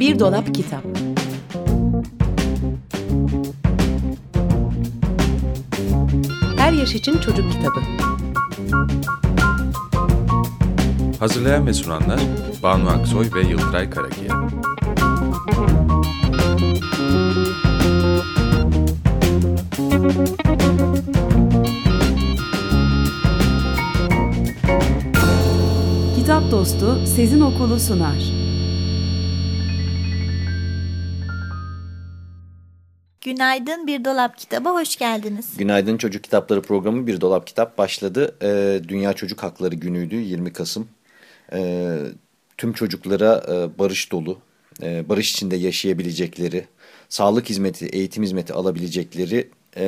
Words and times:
Bir 0.00 0.18
Dolap 0.18 0.54
Kitap 0.54 0.84
Her 6.56 6.72
Yaş 6.72 6.94
için 6.94 7.18
Çocuk 7.18 7.52
Kitabı 7.52 7.80
Hazırlayan 11.18 11.66
ve 11.66 11.72
sunanlar 11.72 12.20
Banu 12.62 12.90
Aksoy 12.90 13.26
ve 13.34 13.40
Yıldıray 13.40 13.90
Karakiya. 13.90 14.48
Kitap 26.16 26.50
Dostu 26.50 27.06
Sezin 27.06 27.40
Okulu 27.40 27.80
sunar. 27.80 28.39
Günaydın 33.30 33.86
Bir 33.86 34.04
Dolap 34.04 34.38
Kitabı 34.38 34.68
hoş 34.68 34.96
geldiniz. 34.96 35.56
Günaydın 35.56 35.96
Çocuk 35.96 36.24
Kitapları 36.24 36.62
programı 36.62 37.06
Bir 37.06 37.20
Dolap 37.20 37.46
Kitap 37.46 37.78
başladı. 37.78 38.36
Ee, 38.42 38.80
Dünya 38.88 39.12
Çocuk 39.12 39.42
Hakları 39.42 39.74
Günü'ydü 39.74 40.16
20 40.16 40.52
Kasım. 40.52 40.88
Ee, 41.52 41.98
tüm 42.56 42.72
çocuklara 42.72 43.44
e, 43.48 43.78
barış 43.78 44.12
dolu, 44.12 44.38
e, 44.82 45.08
barış 45.08 45.30
içinde 45.30 45.56
yaşayabilecekleri, 45.56 46.66
sağlık 47.08 47.50
hizmeti, 47.50 47.86
eğitim 47.86 48.22
hizmeti 48.22 48.52
alabilecekleri 48.52 49.50
e, 49.76 49.86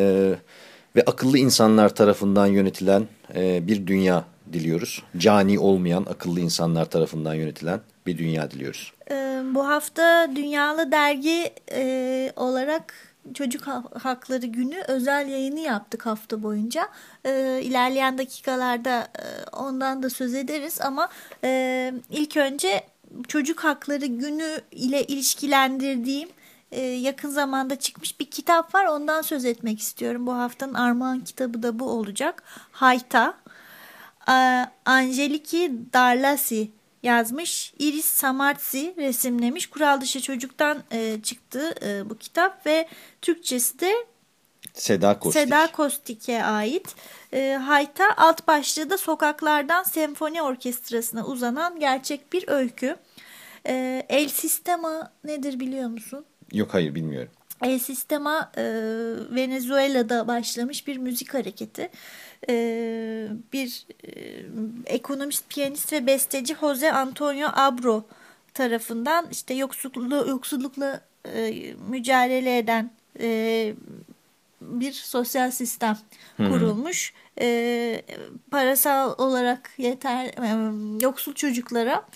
ve 0.96 1.04
akıllı 1.06 1.38
insanlar 1.38 1.94
tarafından 1.94 2.46
yönetilen 2.46 3.06
e, 3.34 3.66
bir 3.66 3.86
dünya 3.86 4.24
diliyoruz. 4.52 5.02
Cani 5.16 5.58
olmayan 5.58 6.06
akıllı 6.10 6.40
insanlar 6.40 6.84
tarafından 6.84 7.34
yönetilen 7.34 7.80
bir 8.06 8.18
dünya 8.18 8.50
diliyoruz. 8.50 8.92
Ee, 9.10 9.42
bu 9.54 9.68
hafta 9.68 10.30
Dünyalı 10.36 10.92
Dergi 10.92 11.52
e, 11.72 12.32
olarak 12.36 13.11
Çocuk 13.34 13.66
Hakları 14.02 14.46
Günü 14.46 14.82
özel 14.88 15.28
yayını 15.28 15.60
yaptık 15.60 16.06
hafta 16.06 16.42
boyunca. 16.42 16.88
Ee, 17.24 17.60
ilerleyen 17.62 18.18
dakikalarda 18.18 19.00
e, 19.00 19.24
ondan 19.56 20.02
da 20.02 20.10
söz 20.10 20.34
ederiz 20.34 20.80
ama 20.80 21.08
e, 21.44 21.92
ilk 22.10 22.36
önce 22.36 22.86
Çocuk 23.28 23.64
Hakları 23.64 24.06
Günü 24.06 24.60
ile 24.70 25.04
ilişkilendirdiğim 25.04 26.28
e, 26.72 26.80
yakın 26.80 27.28
zamanda 27.30 27.76
çıkmış 27.76 28.20
bir 28.20 28.30
kitap 28.30 28.74
var. 28.74 28.84
Ondan 28.84 29.22
söz 29.22 29.44
etmek 29.44 29.80
istiyorum. 29.80 30.26
Bu 30.26 30.34
haftanın 30.34 30.74
armağan 30.74 31.20
kitabı 31.20 31.62
da 31.62 31.78
bu 31.78 31.90
olacak. 31.90 32.42
Hayta. 32.72 33.34
Angeliki 34.84 35.72
Darlasi 35.92 36.70
yazmış. 37.02 37.74
Iris 37.78 38.04
Samartsi 38.04 38.94
resimlemiş. 38.96 39.66
Kural 39.66 40.00
dışı 40.00 40.20
çocuktan 40.20 40.82
e, 40.90 41.22
çıktı 41.22 41.74
e, 41.86 42.10
bu 42.10 42.18
kitap 42.18 42.66
ve 42.66 42.88
Türkçesi 43.22 43.80
de 43.80 43.92
Seda 44.74 45.18
Kostik. 45.18 45.42
Seda 45.42 45.72
Kostik'e 45.72 46.44
ait. 46.44 46.94
E, 47.32 47.58
Hayta 47.64 48.04
alt 48.16 48.46
başlığı 48.46 48.90
da 48.90 48.98
sokaklardan 48.98 49.82
senfoni 49.82 50.42
orkestrasına 50.42 51.26
uzanan 51.26 51.80
gerçek 51.80 52.32
bir 52.32 52.48
öykü. 52.48 52.96
E, 53.66 54.06
El 54.08 54.28
Sistema 54.28 55.12
nedir 55.24 55.60
biliyor 55.60 55.88
musun? 55.88 56.24
Yok 56.52 56.74
hayır 56.74 56.94
bilmiyorum. 56.94 57.32
El 57.62 57.78
Sistema 57.78 58.52
e, 58.56 58.62
Venezuela'da 59.30 60.28
başlamış 60.28 60.86
bir 60.86 60.96
müzik 60.96 61.34
hareketi. 61.34 61.90
E, 62.48 63.28
bir 63.52 63.86
e, 64.04 64.10
ekonomist, 64.86 65.48
piyanist 65.48 65.92
ve 65.92 66.06
besteci 66.06 66.56
Jose 66.60 66.92
Antonio 66.92 67.48
Abro 67.52 68.04
tarafından 68.54 69.26
işte 69.30 69.54
yoksullukla, 69.54 70.16
yoksullukla 70.16 71.00
e, 71.34 71.74
mücadele 71.88 72.58
eden 72.58 72.90
e, 73.20 73.74
bir 74.60 74.92
sosyal 74.92 75.50
sistem 75.50 75.98
kurulmuş. 76.36 77.12
E, 77.40 78.02
parasal 78.50 79.14
olarak 79.18 79.70
yeter 79.78 80.26
e, 80.26 80.72
yoksul 81.04 81.34
çocuklara 81.34 82.06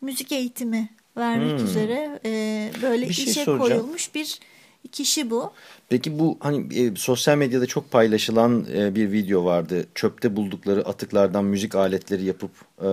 müzik 0.00 0.32
eğitimi 0.32 0.88
vermek 1.16 1.58
hmm. 1.58 1.66
üzere 1.66 2.20
e, 2.24 2.70
böyle 2.82 3.08
bir 3.08 3.14
şey 3.14 3.24
işe 3.24 3.44
koyulmuş 3.44 4.14
bir 4.14 4.40
kişi 4.88 5.30
bu. 5.30 5.52
Peki 5.88 6.18
bu 6.18 6.36
hani 6.40 6.78
e, 6.78 6.96
sosyal 6.96 7.36
medyada 7.36 7.66
çok 7.66 7.90
paylaşılan 7.90 8.66
e, 8.74 8.94
bir 8.94 9.12
video 9.12 9.44
vardı. 9.44 9.86
Çöpte 9.94 10.36
buldukları 10.36 10.88
atıklardan 10.88 11.44
müzik 11.44 11.74
aletleri 11.74 12.24
yapıp 12.24 12.50
e, 12.82 12.88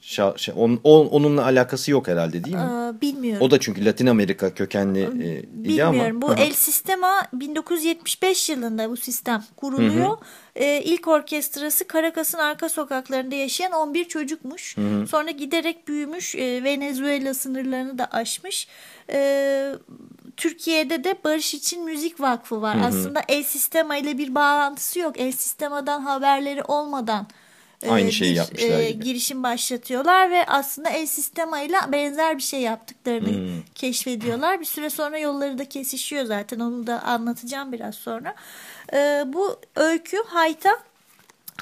şa, 0.00 0.34
şa, 0.36 0.52
on, 0.52 0.80
on, 0.84 1.06
onunla 1.06 1.44
alakası 1.44 1.90
yok 1.90 2.08
herhalde 2.08 2.44
değil 2.44 2.56
mi? 2.56 2.62
Ee, 2.62 3.00
bilmiyorum. 3.00 3.46
O 3.46 3.50
da 3.50 3.60
çünkü 3.60 3.84
Latin 3.84 4.06
Amerika 4.06 4.54
kökenli 4.54 5.02
e, 5.02 5.42
Bilmiyorum. 5.64 6.00
Ama. 6.00 6.22
Bu 6.22 6.34
El 6.34 6.52
Sistema 6.52 7.22
1975 7.32 8.50
yılında 8.50 8.90
bu 8.90 8.96
sistem 8.96 9.44
kuruluyor. 9.56 10.08
Hı 10.08 10.12
hı. 10.12 10.18
E, 10.56 10.82
ilk 10.82 11.08
orkestrası 11.08 11.84
Caracas'ın 11.92 12.38
arka 12.38 12.68
sokaklarında 12.68 13.34
yaşayan 13.34 13.72
11 13.72 14.04
çocukmuş. 14.04 14.76
Hı 14.76 14.80
hı. 14.80 15.06
Sonra 15.06 15.30
giderek 15.30 15.88
büyümüş. 15.88 16.34
E, 16.34 16.64
Venezuela 16.64 17.34
sınırlarını 17.34 17.98
da 17.98 18.04
aşmış. 18.10 18.68
E, 19.12 19.72
Türkiye'de 20.38 21.04
de 21.04 21.14
Barış 21.24 21.54
İçin 21.54 21.84
Müzik 21.84 22.20
Vakfı 22.20 22.62
var. 22.62 22.76
Hı 22.76 22.80
hı. 22.80 22.86
Aslında 22.86 23.22
El 23.28 23.42
Sistema 23.42 23.96
ile 23.96 24.18
bir 24.18 24.34
bağlantısı 24.34 24.98
yok. 24.98 25.20
El 25.20 25.32
Sistema'dan 25.32 26.00
haberleri 26.00 26.62
olmadan 26.62 27.26
Aynı 27.88 28.12
şeyi 28.12 28.30
bir, 28.30 28.36
yapmışlar 28.36 28.78
e, 28.78 28.90
gibi. 28.90 29.04
girişim 29.04 29.42
başlatıyorlar 29.42 30.30
ve 30.30 30.46
aslında 30.46 30.90
el 30.90 31.06
sistemayla 31.06 31.92
benzer 31.92 32.36
bir 32.36 32.42
şey 32.42 32.60
yaptıklarını 32.60 33.28
hmm. 33.28 33.62
keşfediyorlar. 33.74 34.60
Bir 34.60 34.64
süre 34.64 34.90
sonra 34.90 35.18
yolları 35.18 35.58
da 35.58 35.64
kesişiyor 35.64 36.24
zaten 36.24 36.60
onu 36.60 36.86
da 36.86 37.02
anlatacağım 37.02 37.72
biraz 37.72 37.94
sonra. 37.94 38.34
E, 38.92 39.24
bu 39.26 39.60
öykü 39.76 40.16
Hayta 40.26 40.70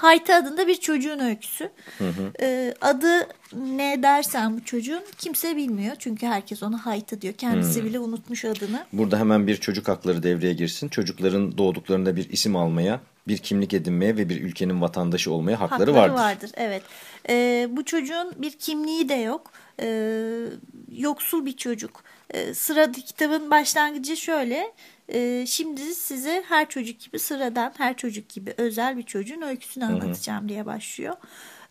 Hayta 0.00 0.34
adında 0.34 0.68
bir 0.68 0.74
çocuğun 0.74 1.18
öyküsü. 1.18 1.70
Hı 1.98 2.08
hı. 2.08 2.32
Ee, 2.40 2.74
adı 2.80 3.28
ne 3.52 4.02
dersen 4.02 4.56
bu 4.56 4.64
çocuğun 4.64 5.02
kimse 5.18 5.56
bilmiyor. 5.56 5.96
Çünkü 5.98 6.26
herkes 6.26 6.62
ona 6.62 6.86
Hayta 6.86 7.20
diyor. 7.20 7.34
Kendisi 7.34 7.80
hı. 7.80 7.84
bile 7.84 7.98
unutmuş 7.98 8.44
adını. 8.44 8.86
Burada 8.92 9.18
hemen 9.18 9.46
bir 9.46 9.56
çocuk 9.56 9.88
hakları 9.88 10.22
devreye 10.22 10.52
girsin. 10.52 10.88
Çocukların 10.88 11.58
doğduklarında 11.58 12.16
bir 12.16 12.30
isim 12.30 12.56
almaya, 12.56 13.00
bir 13.28 13.38
kimlik 13.38 13.74
edinmeye 13.74 14.16
ve 14.16 14.28
bir 14.28 14.40
ülkenin 14.40 14.80
vatandaşı 14.80 15.32
olmaya 15.32 15.60
hakları, 15.60 15.80
hakları 15.80 15.94
vardır. 15.94 16.14
vardır. 16.14 16.50
Evet. 16.54 16.82
Ee, 17.28 17.68
bu 17.70 17.84
çocuğun 17.84 18.32
bir 18.36 18.50
kimliği 18.50 19.08
de 19.08 19.14
yok. 19.14 19.52
Ee, 19.80 20.46
yoksul 20.92 21.46
bir 21.46 21.56
çocuk. 21.56 22.04
Ee, 22.30 22.54
sırada 22.54 22.92
kitabın 22.92 23.50
başlangıcı 23.50 24.16
şöyle. 24.16 24.72
Ee, 25.08 25.44
şimdi 25.48 25.94
size 25.94 26.44
her 26.48 26.68
çocuk 26.68 27.00
gibi 27.00 27.18
sıradan, 27.18 27.72
her 27.76 27.96
çocuk 27.96 28.28
gibi 28.28 28.54
özel 28.56 28.96
bir 28.96 29.02
çocuğun 29.02 29.42
öyküsünü 29.42 29.84
anlatacağım 29.84 30.40
hı 30.40 30.44
hı. 30.44 30.48
diye 30.48 30.66
başlıyor. 30.66 31.16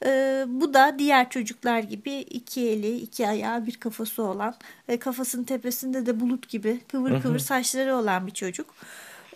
Ee, 0.05 0.45
bu 0.47 0.73
da 0.73 0.95
diğer 0.99 1.29
çocuklar 1.29 1.79
gibi 1.79 2.11
iki 2.11 2.69
eli, 2.69 2.97
iki 2.97 3.27
ayağı, 3.27 3.65
bir 3.65 3.75
kafası 3.75 4.23
olan, 4.23 4.55
e, 4.87 4.99
kafasının 4.99 5.43
tepesinde 5.43 6.05
de 6.05 6.19
bulut 6.19 6.49
gibi 6.49 6.79
kıvır 6.87 7.21
kıvır 7.21 7.39
saçları 7.39 7.95
olan 7.95 8.27
bir 8.27 8.31
çocuk. 8.31 8.75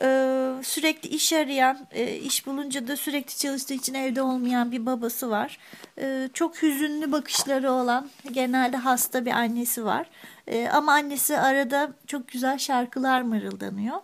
Ee, 0.02 0.54
sürekli 0.64 1.10
iş 1.10 1.34
arayan, 1.34 1.88
e, 1.92 2.16
iş 2.16 2.48
bulunca 2.48 2.88
da 2.88 2.98
sürekli 2.98 3.38
çalıştığı 3.38 3.74
için 3.74 3.94
evde 3.94 4.22
olmayan 4.22 4.72
bir 4.72 4.86
babası 4.86 5.30
var. 5.30 5.58
Ee, 6.00 6.30
çok 6.34 6.62
hüzünlü 6.62 7.12
bakışları 7.12 7.72
olan, 7.72 8.10
genelde 8.32 8.78
hasta 8.78 9.26
bir 9.26 9.32
annesi 9.32 9.86
var. 9.86 10.10
Ee, 10.48 10.68
ama 10.74 10.92
annesi 10.92 11.38
arada 11.38 11.94
çok 12.08 12.28
güzel 12.28 12.58
şarkılar 12.58 13.22
mırıldanıyor. 13.22 13.98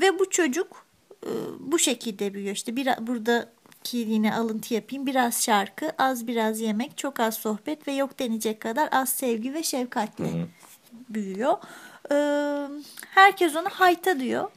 Ve 0.00 0.18
bu 0.18 0.30
çocuk 0.30 0.86
e, 1.26 1.30
bu 1.58 1.78
şekilde 1.78 2.34
büyüyor. 2.34 2.54
İşte 2.54 2.76
bir, 2.76 2.86
buradaki 3.00 3.96
yine 3.96 4.34
alıntı 4.34 4.74
yapayım. 4.74 5.06
Biraz 5.06 5.42
şarkı, 5.42 5.92
az 5.98 6.26
biraz 6.26 6.60
yemek, 6.60 6.98
çok 6.98 7.20
az 7.20 7.34
sohbet 7.34 7.88
ve 7.88 7.92
yok 7.92 8.18
denecek 8.18 8.60
kadar 8.60 8.88
az 8.92 9.08
sevgi 9.08 9.54
ve 9.54 9.62
şefkatle 9.62 10.24
hı 10.24 10.28
hı. 10.28 10.46
Büyüyor. 11.14 11.56
Herkes 13.10 13.56
ona 13.56 13.68
Hayta 13.68 14.20
diyor. 14.20 14.50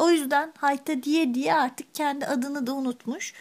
O 0.00 0.10
yüzden 0.10 0.52
Hayta 0.58 1.02
diye 1.02 1.34
diye 1.34 1.54
artık 1.54 1.94
kendi 1.94 2.26
adını 2.26 2.66
da 2.66 2.74
unutmuş. 2.74 3.34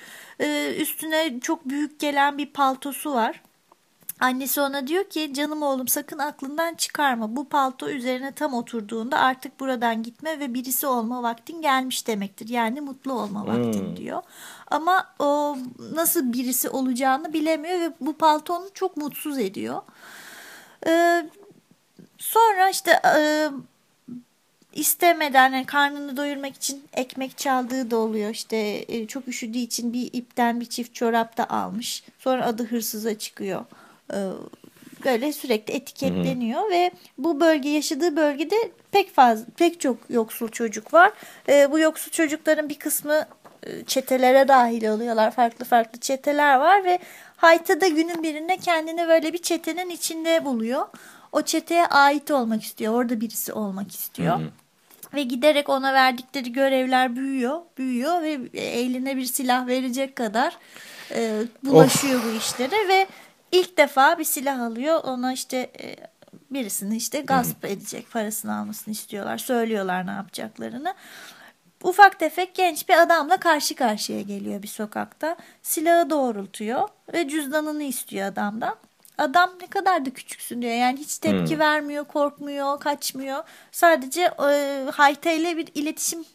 Üstüne 0.77 1.39
çok 1.39 1.69
büyük 1.69 1.99
gelen 1.99 2.37
bir 2.37 2.45
paltosu 2.45 3.13
var. 3.13 3.41
Annesi 4.21 4.61
ona 4.61 4.87
diyor 4.87 5.03
ki 5.03 5.33
canım 5.33 5.61
oğlum 5.61 5.87
sakın 5.87 6.17
aklından 6.17 6.75
çıkarma. 6.75 7.35
Bu 7.35 7.49
palto 7.49 7.89
üzerine 7.89 8.31
tam 8.31 8.53
oturduğunda 8.53 9.19
artık 9.19 9.59
buradan 9.59 10.03
gitme 10.03 10.39
ve 10.39 10.53
birisi 10.53 10.87
olma 10.87 11.23
vaktin 11.23 11.61
gelmiş 11.61 12.07
demektir. 12.07 12.49
Yani 12.49 12.81
mutlu 12.81 13.13
olma 13.13 13.47
vaktin 13.47 13.87
hmm. 13.87 13.97
diyor. 13.97 14.21
Ama 14.71 15.07
o 15.19 15.57
nasıl 15.93 16.33
birisi 16.33 16.69
olacağını 16.69 17.33
bilemiyor 17.33 17.79
ve 17.79 17.93
bu 18.01 18.13
palto 18.13 18.53
onu 18.53 18.69
çok 18.73 18.97
mutsuz 18.97 19.37
ediyor. 19.37 19.81
Ee, 20.87 21.29
Sonra 22.21 22.69
işte 22.69 23.01
istemeden 24.73 25.53
yani 25.53 25.65
karnını 25.65 26.17
doyurmak 26.17 26.55
için 26.55 26.83
ekmek 26.93 27.37
çaldığı 27.37 27.91
da 27.91 27.97
oluyor. 27.97 28.29
İşte 28.29 28.85
e, 28.87 29.07
çok 29.07 29.27
üşüdüğü 29.27 29.57
için 29.57 29.93
bir 29.93 30.09
ipten 30.13 30.59
bir 30.59 30.65
çift 30.65 30.95
çorap 30.95 31.37
da 31.37 31.49
almış. 31.49 32.03
Sonra 32.19 32.45
adı 32.45 32.63
hırsıza 32.63 33.17
çıkıyor. 33.17 33.65
Böyle 35.05 35.33
sürekli 35.33 35.73
etiketleniyor 35.73 36.69
ve 36.71 36.91
bu 37.17 37.39
bölge 37.39 37.69
yaşadığı 37.69 38.15
bölgede 38.15 38.55
pek 38.91 39.15
fazla 39.15 39.45
pek 39.57 39.79
çok 39.79 39.97
yoksul 40.09 40.47
çocuk 40.47 40.93
var. 40.93 41.11
Bu 41.47 41.79
yoksul 41.79 42.11
çocukların 42.11 42.69
bir 42.69 42.79
kısmı 42.79 43.25
çetelere 43.87 44.47
dahil 44.47 44.87
oluyorlar. 44.87 45.31
Farklı 45.31 45.65
farklı 45.65 45.99
çeteler 45.99 46.55
var 46.55 46.83
ve 46.83 46.99
Hayta 47.41 47.81
da 47.81 47.87
günün 47.87 48.23
birinde 48.23 48.57
kendini 48.57 49.07
böyle 49.07 49.33
bir 49.33 49.37
çetenin 49.37 49.89
içinde 49.89 50.45
buluyor. 50.45 50.87
O 51.31 51.41
çeteye 51.41 51.85
ait 51.85 52.31
olmak 52.31 52.63
istiyor. 52.63 52.93
Orada 52.93 53.21
birisi 53.21 53.53
olmak 53.53 53.91
istiyor. 53.91 54.39
Hı 54.39 54.43
hı. 54.43 54.49
Ve 55.13 55.23
giderek 55.23 55.69
ona 55.69 55.93
verdikleri 55.93 56.51
görevler 56.51 57.15
büyüyor, 57.15 57.61
büyüyor 57.77 58.21
ve 58.21 58.59
eline 58.59 59.17
bir 59.17 59.25
silah 59.25 59.67
verecek 59.67 60.15
kadar 60.15 60.57
e, 61.11 61.43
bulaşıyor 61.63 62.19
of. 62.19 62.25
bu 62.25 62.37
işlere 62.37 62.87
ve 62.87 63.07
ilk 63.51 63.77
defa 63.77 64.17
bir 64.17 64.23
silah 64.23 64.59
alıyor. 64.59 65.03
Ona 65.03 65.33
işte 65.33 65.57
e, 65.57 65.95
birisini 66.51 66.97
işte 66.97 67.21
gasp 67.21 67.65
edecek, 67.65 68.11
parasını 68.11 68.57
almasını 68.57 68.91
istiyorlar. 68.91 69.37
Söylüyorlar 69.37 70.07
ne 70.07 70.11
yapacaklarını. 70.11 70.93
Ufak 71.83 72.19
tefek 72.19 72.55
genç 72.55 72.89
bir 72.89 73.01
adamla 73.01 73.37
karşı 73.37 73.75
karşıya 73.75 74.21
geliyor 74.21 74.63
bir 74.63 74.67
sokakta. 74.67 75.37
Silahı 75.61 76.09
doğrultuyor 76.09 76.87
ve 77.13 77.27
cüzdanını 77.27 77.83
istiyor 77.83 78.27
adamdan. 78.27 78.75
Adam 79.17 79.51
ne 79.61 79.67
kadar 79.67 80.05
da 80.05 80.09
küçüksün 80.09 80.61
diyor. 80.61 80.73
Yani 80.73 80.99
hiç 80.99 81.17
tepki 81.17 81.53
hmm. 81.53 81.59
vermiyor, 81.59 82.05
korkmuyor, 82.05 82.79
kaçmıyor. 82.79 83.43
Sadece 83.71 84.21
e, 84.21 84.85
Hayta 84.91 85.31
ile 85.31 85.57
bir 85.57 85.67
iletişim 85.75 86.25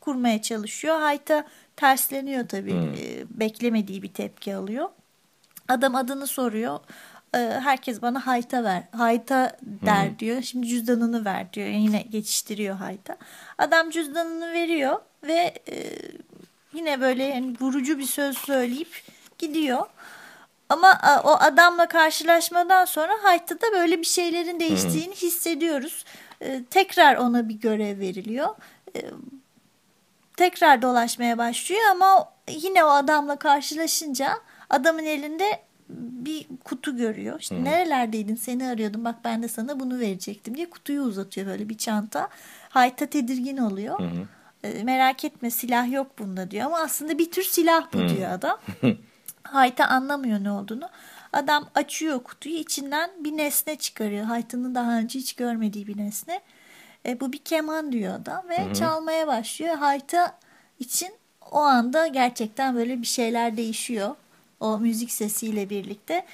kurmaya 0.00 0.42
çalışıyor. 0.42 1.00
Hayta 1.00 1.44
tersleniyor 1.76 2.48
tabii. 2.48 2.72
Hmm. 2.72 2.94
E, 2.94 3.24
beklemediği 3.30 4.02
bir 4.02 4.12
tepki 4.12 4.54
alıyor. 4.54 4.88
Adam 5.68 5.94
adını 5.94 6.26
soruyor. 6.26 6.80
E, 7.34 7.38
herkes 7.38 8.02
bana 8.02 8.26
hayta 8.26 8.64
ver. 8.64 8.82
Hayta 8.92 9.56
der 9.62 10.10
hmm. 10.10 10.18
diyor. 10.18 10.42
Şimdi 10.42 10.66
cüzdanını 10.66 11.24
ver 11.24 11.52
diyor. 11.52 11.68
Yine 11.68 12.02
geçiştiriyor 12.02 12.76
hayta. 12.76 13.16
Adam 13.58 13.90
cüzdanını 13.90 14.52
veriyor 14.52 15.00
ve 15.22 15.54
e, 15.70 15.98
yine 16.72 17.00
böyle 17.00 17.24
yani 17.24 17.56
vurucu 17.60 17.98
bir 17.98 18.06
söz 18.06 18.38
söyleyip 18.38 19.02
gidiyor. 19.38 19.86
Ama 20.68 21.00
o 21.24 21.30
adamla 21.30 21.88
karşılaşmadan 21.88 22.84
sonra 22.84 23.12
Hayt'ta 23.22 23.54
da 23.60 23.72
böyle 23.72 23.98
bir 23.98 24.06
şeylerin 24.06 24.60
değiştiğini 24.60 25.06
hmm. 25.06 25.12
hissediyoruz. 25.12 26.04
E, 26.40 26.64
tekrar 26.70 27.16
ona 27.16 27.48
bir 27.48 27.54
görev 27.54 28.00
veriliyor. 28.00 28.48
E, 28.96 29.00
tekrar 30.36 30.82
dolaşmaya 30.82 31.38
başlıyor 31.38 31.80
ama 31.90 32.32
yine 32.50 32.84
o 32.84 32.88
adamla 32.88 33.36
karşılaşınca 33.36 34.34
adamın 34.70 35.04
elinde 35.04 35.60
bir 35.88 36.46
kutu 36.64 36.96
görüyor. 36.96 37.40
İşte 37.40 37.56
hmm. 37.56 37.64
nerelerdeydin 37.64 38.36
seni 38.36 38.68
arıyordum 38.68 39.04
bak 39.04 39.16
ben 39.24 39.42
de 39.42 39.48
sana 39.48 39.80
bunu 39.80 39.98
verecektim 39.98 40.56
diye 40.56 40.70
kutuyu 40.70 41.02
uzatıyor 41.02 41.46
böyle 41.46 41.68
bir 41.68 41.78
çanta. 41.78 42.28
Hayta 42.68 43.06
tedirgin 43.06 43.56
oluyor. 43.56 43.98
Hmm. 43.98 44.26
E, 44.64 44.82
merak 44.84 45.24
etme 45.24 45.50
silah 45.50 45.92
yok 45.92 46.18
bunda 46.18 46.50
diyor 46.50 46.66
ama 46.66 46.78
aslında 46.78 47.18
bir 47.18 47.30
tür 47.30 47.42
silah 47.42 47.92
bu 47.92 47.98
hmm. 47.98 48.08
diyor 48.08 48.30
adam. 48.30 48.58
Hayta 49.52 49.84
anlamıyor 49.84 50.44
ne 50.44 50.50
olduğunu. 50.50 50.88
Adam 51.32 51.68
açıyor 51.74 52.22
kutuyu 52.22 52.54
içinden 52.54 53.10
bir 53.20 53.36
nesne 53.36 53.76
çıkarıyor. 53.76 54.24
Hayta'nın 54.24 54.74
daha 54.74 54.98
önce 54.98 55.18
hiç 55.18 55.32
görmediği 55.32 55.86
bir 55.86 55.98
nesne. 55.98 56.40
E, 57.06 57.20
bu 57.20 57.32
bir 57.32 57.38
keman 57.38 57.92
diyor 57.92 58.14
adam 58.14 58.48
ve 58.48 58.64
Hı-hı. 58.64 58.74
çalmaya 58.74 59.26
başlıyor. 59.26 59.74
Hayta 59.74 60.38
için 60.78 61.10
o 61.50 61.58
anda 61.58 62.06
gerçekten 62.06 62.76
böyle 62.76 63.02
bir 63.02 63.06
şeyler 63.06 63.56
değişiyor. 63.56 64.14
O 64.60 64.78
müzik 64.78 65.10
sesiyle 65.10 65.70
birlikte. 65.70 66.26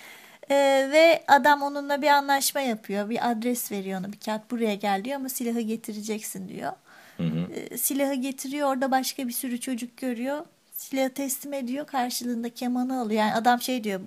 E, 0.50 0.56
ve 0.93 1.25
adam 1.28 1.62
onunla 1.62 2.02
bir 2.02 2.08
anlaşma 2.08 2.61
yapıyor. 2.61 3.11
Bir 3.11 3.31
adres 3.31 3.72
veriyor 3.72 4.00
ona. 4.00 4.12
Bir 4.12 4.20
kağıt 4.20 4.50
buraya 4.50 4.75
gel 4.75 5.05
diyor 5.05 5.16
ama 5.16 5.28
silahı 5.28 5.61
getireceksin 5.61 6.49
diyor. 6.49 6.72
Hı 7.16 7.22
hı. 7.22 7.52
E, 7.52 7.78
silahı 7.78 8.14
getiriyor. 8.14 8.69
Orada 8.69 8.90
başka 8.90 9.28
bir 9.28 9.32
sürü 9.32 9.61
çocuk 9.61 9.96
görüyor 9.96 10.46
silahı 10.75 11.15
teslim 11.15 11.53
ediyor 11.53 11.87
karşılığında 11.87 12.55
kemanı 12.55 13.00
alıyor. 13.00 13.21
Yani 13.21 13.35
adam 13.35 13.61
şey 13.61 13.85
diyor 13.85 14.00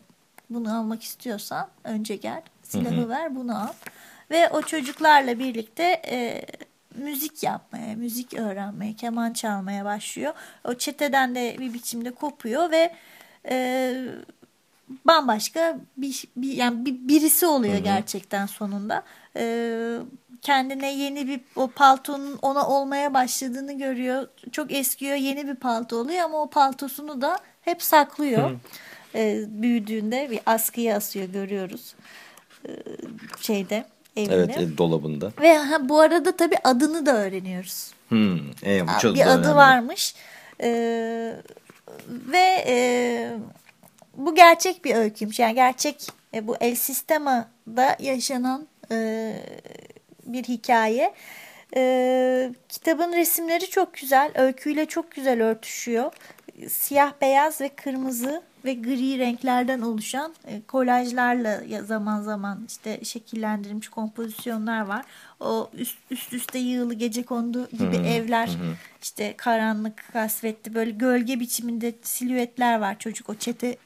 bunu 0.50 0.78
almak 0.78 1.04
istiyorsan 1.04 1.68
önce 1.84 2.16
gel 2.16 2.42
silahı 2.64 2.96
hı 2.96 3.02
hı. 3.02 3.10
ver 3.10 3.36
bunu 3.36 3.62
al. 3.62 3.74
Ve 4.32 4.50
o 4.50 4.62
çocuklarla 4.62 5.40
birlikte 5.40 6.02
e, 6.08 6.46
müzik 6.96 7.44
yapmaya, 7.44 7.96
müzik 7.96 8.34
öğrenmeye, 8.34 8.94
keman 8.94 9.34
çalmaya 9.34 9.86
başlıyor. 9.86 10.34
O 10.64 10.74
çeteden 10.74 11.36
de 11.36 11.56
bir 11.60 11.74
biçimde 11.74 12.12
kopuyor 12.12 12.72
ve 12.72 12.94
e, 13.50 13.96
bambaşka 15.06 15.80
bir, 15.98 16.24
bir 16.38 16.52
yani 16.52 16.86
bir, 16.86 17.08
birisi 17.08 17.46
oluyor 17.46 17.74
hı 17.74 17.80
hı. 17.80 17.84
gerçekten 17.84 18.46
sonunda. 18.46 19.04
E, 19.36 20.00
kendine 20.42 20.94
yeni 20.94 21.28
bir 21.28 21.42
o 21.56 21.68
paltonun 21.68 22.40
ona 22.42 22.68
olmaya 22.68 23.14
başladığını 23.14 23.78
görüyor. 23.78 24.28
Çok 24.52 24.72
eskiyor 24.72 25.16
yeni 25.16 25.48
bir 25.48 25.56
palto 25.56 25.98
oluyor 25.98 26.20
ama 26.20 26.42
o 26.42 26.50
paltosunu 26.50 27.22
da 27.22 27.38
hep 27.62 27.84
saklıyor. 27.84 28.52
Ee, 29.16 29.44
büyüdüğünde 29.48 30.28
bir 30.32 30.40
askıya 30.46 30.98
asıyor 30.98 31.26
görüyoruz. 31.26 31.96
Ee, 32.68 32.72
şeyde 33.40 33.86
evinde. 34.16 34.36
Evet 34.36 34.58
ev 34.58 34.78
dolabında. 34.78 35.32
Ve 35.42 35.58
ha, 35.58 35.90
bu 35.90 36.00
arada 36.00 36.36
tabii 36.36 36.58
adını 36.64 37.06
da 37.06 37.18
öğreniyoruz. 37.18 37.92
Hmm, 38.10 38.40
e, 38.66 38.88
bu 38.88 38.92
çok 39.02 39.16
bir 39.16 39.22
adı 39.22 39.40
önemli. 39.40 39.56
varmış. 39.56 40.16
Ee, 40.62 41.36
ve 42.08 42.66
e, 42.68 42.78
bu 44.18 44.36
gerçek 44.36 44.86
bir 44.86 44.96
öyküymüş. 44.96 45.40
Yani 45.40 45.56
gerçek 45.56 46.08
e, 46.34 46.48
bu 46.48 46.56
El 46.60 46.76
Sistema'da 46.76 47.96
yaşanan 48.00 48.68
e, 48.92 49.34
bir 50.28 50.44
hikaye. 50.44 51.14
Ee, 51.76 52.52
kitabın 52.70 53.14
resimleri 53.14 53.70
çok 53.70 53.94
güzel, 53.94 54.32
öyküyle 54.36 54.86
çok 54.86 55.12
güzel 55.12 55.44
örtüşüyor. 55.44 56.12
Siyah, 56.68 57.14
beyaz 57.22 57.62
ve 57.62 57.70
kırmızı 57.70 58.44
ve 58.66 58.74
gri 58.74 59.20
renklerden 59.20 59.82
oluşan 59.82 60.34
e, 60.48 60.62
kolajlarla 60.68 61.62
zaman 61.84 62.22
zaman 62.22 62.66
işte 62.68 63.04
şekillendirilmiş 63.04 63.90
kompozisyonlar 63.90 64.82
var. 64.82 65.06
O 65.40 65.70
üst, 65.74 65.98
üst 66.12 66.34
üste 66.34 66.60
yığılı 66.60 66.94
gece 66.94 67.24
kondu 67.24 67.70
gibi 67.72 67.98
hı, 67.98 68.04
evler, 68.04 68.48
hı. 68.48 68.76
işte 69.02 69.34
karanlık, 69.38 70.06
kasvetli 70.14 70.74
böyle 70.76 70.92
gölge 70.92 71.40
biçiminde 71.40 71.94
silüetler 72.02 72.80
var. 72.80 73.00
Çocuk 73.00 73.30
o 73.30 73.36
çete 73.36 73.78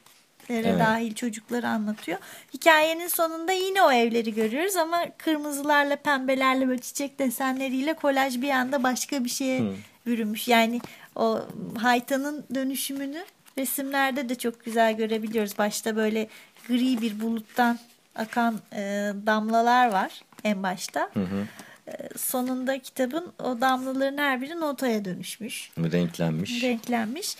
evet. 0.48 0.78
dahil 0.78 1.14
çocukları 1.14 1.68
anlatıyor. 1.68 2.18
Hikayenin 2.54 3.08
sonunda 3.08 3.52
yine 3.52 3.82
o 3.82 3.92
evleri 3.92 4.34
görüyoruz 4.34 4.76
ama 4.76 5.04
kırmızılarla 5.18 5.96
pembelerle 5.96 6.68
böyle 6.68 6.80
çiçek 6.80 7.18
desenleriyle 7.18 7.94
kolaj 7.94 8.40
bir 8.40 8.50
anda 8.50 8.82
başka 8.82 9.24
bir 9.24 9.30
şeye 9.30 9.60
hmm. 9.60 9.76
bürünmüş. 10.06 10.48
Yani 10.48 10.80
o 11.16 11.40
haytanın 11.78 12.44
dönüşümünü 12.54 13.24
resimlerde 13.58 14.28
de 14.28 14.34
çok 14.34 14.64
güzel 14.64 14.96
görebiliyoruz. 14.96 15.58
Başta 15.58 15.96
böyle 15.96 16.28
gri 16.68 17.00
bir 17.00 17.20
buluttan 17.20 17.78
akan 18.14 18.60
e, 18.72 19.12
damlalar 19.26 19.92
var 19.92 20.20
en 20.44 20.62
başta. 20.62 21.10
Hı 21.14 21.20
hı. 21.20 21.46
E, 21.88 22.18
sonunda 22.18 22.78
kitabın 22.78 23.32
o 23.38 23.60
damlaların 23.60 24.18
her 24.18 24.40
biri 24.40 24.60
notaya 24.60 25.04
dönüşmüş. 25.04 25.70
Renklenmiş. 25.78 26.62
Renklenmiş. 26.62 27.36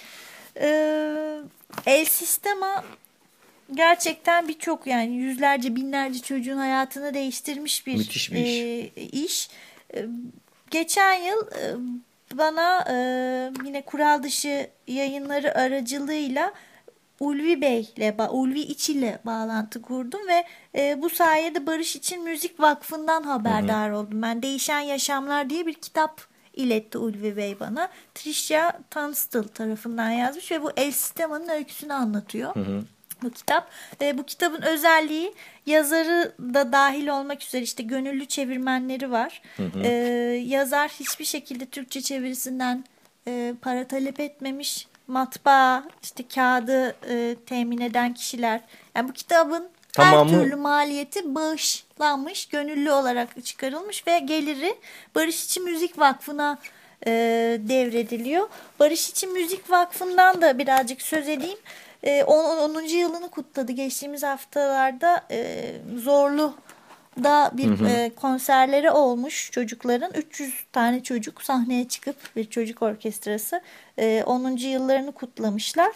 E, 0.61 0.69
El 1.87 2.05
Sistema 2.05 2.85
gerçekten 3.75 4.49
birçok 4.49 4.87
yani 4.87 5.17
yüzlerce 5.17 5.77
binlerce 5.77 6.21
çocuğun 6.21 6.57
hayatını 6.57 7.15
değiştirmiş 7.15 7.87
bir, 7.87 7.97
Müthiş 7.97 8.33
bir 8.33 8.45
iş. 8.45 8.61
E, 8.97 9.03
iş. 9.03 9.51
E, 9.95 10.07
geçen 10.71 11.15
yıl 11.15 11.47
e, 11.47 11.75
bana 12.39 12.85
e, 12.91 12.97
yine 13.65 13.83
kural 13.83 14.23
dışı 14.23 14.71
yayınları 14.87 15.59
aracılığıyla 15.59 16.53
Ulvi 17.21 17.61
Bey 17.61 17.93
ile 17.97 18.17
Ulvi 18.31 18.61
İç 18.61 18.91
ile 18.91 19.19
bağlantı 19.25 19.83
kurdum 19.83 20.21
ve 20.29 20.45
e, 20.79 21.03
bu 21.03 21.11
sayede 21.11 21.67
Barış 21.67 21.97
için 21.97 22.25
Müzik 22.25 22.61
Vakfı'ndan 22.61 23.23
haberdar 23.23 23.91
hı 23.91 23.95
hı. 23.95 23.99
oldum. 23.99 24.23
Ben 24.23 24.43
Değişen 24.43 24.81
Yaşamlar 24.81 25.51
diye 25.51 25.67
bir 25.67 25.75
kitap 25.75 26.32
iletti 26.55 26.99
Ulvi 26.99 27.37
Bey 27.37 27.61
bana. 27.61 27.89
Tricia 28.15 28.73
Tunstall 28.91 29.43
tarafından 29.43 30.11
yazmış 30.11 30.51
ve 30.51 30.63
bu 30.63 30.71
El 30.77 30.91
Sistema'nın 30.91 31.49
öyküsünü 31.49 31.93
anlatıyor. 31.93 32.57
Hı 32.57 32.61
hı 32.61 32.83
bu 33.23 33.31
kitap. 33.31 33.71
E, 34.01 34.19
bu 34.19 34.27
kitabın 34.27 34.63
özelliği 34.63 35.35
yazarı 35.67 36.33
da 36.55 36.73
dahil 36.73 37.09
olmak 37.09 37.43
üzere 37.43 37.63
işte 37.63 37.83
gönüllü 37.83 38.27
çevirmenleri 38.27 39.11
var. 39.11 39.43
Hı 39.57 39.63
hı. 39.63 39.81
E, 39.83 39.89
yazar 40.47 40.89
hiçbir 40.89 41.25
şekilde 41.25 41.67
Türkçe 41.67 42.03
çevirisinden 42.03 42.85
e, 43.29 43.55
para 43.63 43.89
talep 43.89 44.21
etmemiş. 44.21 44.89
Matbaa, 45.07 45.85
işte 46.03 46.25
kağıdı 46.35 46.97
e, 47.09 47.37
temin 47.47 47.81
eden 47.81 48.15
kişiler. 48.15 48.61
Yani 48.97 49.09
bu 49.09 49.13
kitabın 49.13 49.69
Tamamı... 49.93 50.31
her 50.31 50.39
türlü 50.43 50.57
maliyeti 50.57 51.35
bağışlanmış, 52.03 52.47
gönüllü 52.47 52.91
olarak 52.93 53.45
çıkarılmış 53.45 54.07
ve 54.07 54.19
geliri 54.19 54.75
Barış 55.15 55.45
İçin 55.45 55.65
Müzik 55.65 55.99
Vakfı'na 55.99 56.59
e, 57.07 57.11
devrediliyor. 57.61 58.49
Barış 58.81 59.11
İçin 59.11 59.33
Müzik 59.33 59.71
Vakfı'ndan 59.71 60.43
da 60.43 60.59
birazcık 60.59 61.03
söz 61.03 61.29
edeyim. 61.29 61.59
e, 62.03 62.25
10. 62.25 62.83
yılını 62.83 63.29
kutladı. 63.31 63.73
Geçtiğimiz 63.73 64.23
haftalarda 64.23 65.25
e, 65.31 65.73
Zorlu 65.97 66.55
da 67.25 67.51
bir 67.53 67.67
hı 67.67 67.85
hı. 67.85 67.89
E, 67.89 68.11
konserleri 68.11 68.91
olmuş 68.91 69.51
çocukların 69.51 70.13
300 70.15 70.55
tane 70.73 71.03
çocuk 71.03 71.43
sahneye 71.43 71.89
çıkıp 71.89 72.17
bir 72.37 72.45
çocuk 72.45 72.83
orkestrası 72.83 73.61
e, 73.99 74.23
10. 74.27 74.57
yıllarını 74.57 75.13
kutlamışlar. 75.13 75.93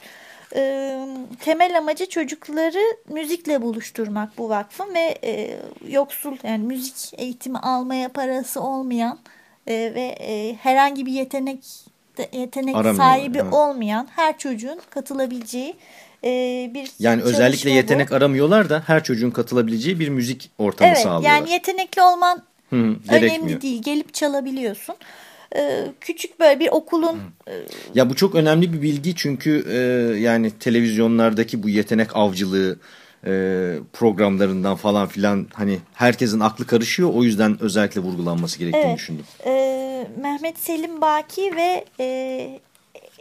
E, 0.54 0.98
temel 1.40 1.78
amacı 1.78 2.08
çocukları 2.08 2.96
müzikle 3.08 3.62
buluşturmak 3.62 4.38
bu 4.38 4.48
vakfın 4.48 4.94
ve 4.94 5.18
e, 5.24 5.58
yoksul 5.88 6.36
yani 6.42 6.64
müzik 6.64 7.12
eğitimi 7.16 7.58
almaya 7.58 8.08
parası 8.08 8.60
olmayan 8.60 9.18
e, 9.66 9.74
ve 9.74 10.16
e, 10.20 10.54
herhangi 10.54 11.06
bir 11.06 11.12
yetenek 11.12 11.64
yetenek 12.32 12.76
Aramıyor, 12.76 12.94
sahibi 12.94 13.38
evet. 13.38 13.52
olmayan 13.52 14.08
her 14.16 14.38
çocuğun 14.38 14.80
katılabileceği 14.90 15.76
e, 16.24 16.30
bir 16.74 16.90
Yani 16.98 17.22
özellikle 17.22 17.70
yetenek 17.70 18.10
bu. 18.10 18.14
aramıyorlar 18.14 18.70
da 18.70 18.82
her 18.86 19.04
çocuğun 19.04 19.30
katılabileceği 19.30 20.00
bir 20.00 20.08
müzik 20.08 20.50
ortamı 20.58 20.88
evet, 20.88 20.98
sağlıyorlar. 20.98 21.38
Yani 21.38 21.50
yetenekli 21.50 22.02
olman 22.02 22.42
Hı, 22.70 22.96
önemli 23.08 23.62
değil. 23.62 23.82
Gelip 23.82 24.14
çalabiliyorsun. 24.14 24.96
Küçük 26.00 26.40
böyle 26.40 26.60
bir 26.60 26.68
okulun... 26.68 27.20
E, 27.48 27.52
ya 27.94 28.10
bu 28.10 28.14
çok 28.14 28.34
önemli 28.34 28.72
bir 28.72 28.82
bilgi 28.82 29.14
çünkü 29.14 29.64
e, 29.68 29.78
yani 30.18 30.50
televizyonlardaki 30.50 31.62
bu 31.62 31.68
yetenek 31.68 32.16
avcılığı 32.16 32.78
e, 33.26 33.30
programlarından 33.92 34.76
falan 34.76 35.06
filan 35.06 35.46
hani 35.52 35.78
herkesin 35.94 36.40
aklı 36.40 36.66
karışıyor. 36.66 37.10
O 37.14 37.24
yüzden 37.24 37.56
özellikle 37.60 38.00
vurgulanması 38.00 38.58
gerektiğini 38.58 38.86
evet, 38.86 38.96
düşündüm. 38.96 39.24
E, 39.46 40.08
Mehmet 40.22 40.58
Selim 40.58 41.00
Baki 41.00 41.56
ve 41.56 41.84
e, 42.00 42.60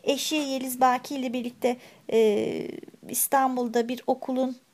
eşi 0.03 0.35
Yeliz 0.35 0.81
Baki 0.81 1.15
ile 1.15 1.33
birlikte 1.33 1.77
e, 2.13 2.67
İstanbul'da 3.09 3.87
bir 3.87 4.01
okulun 4.07 4.49
e, 4.49 4.64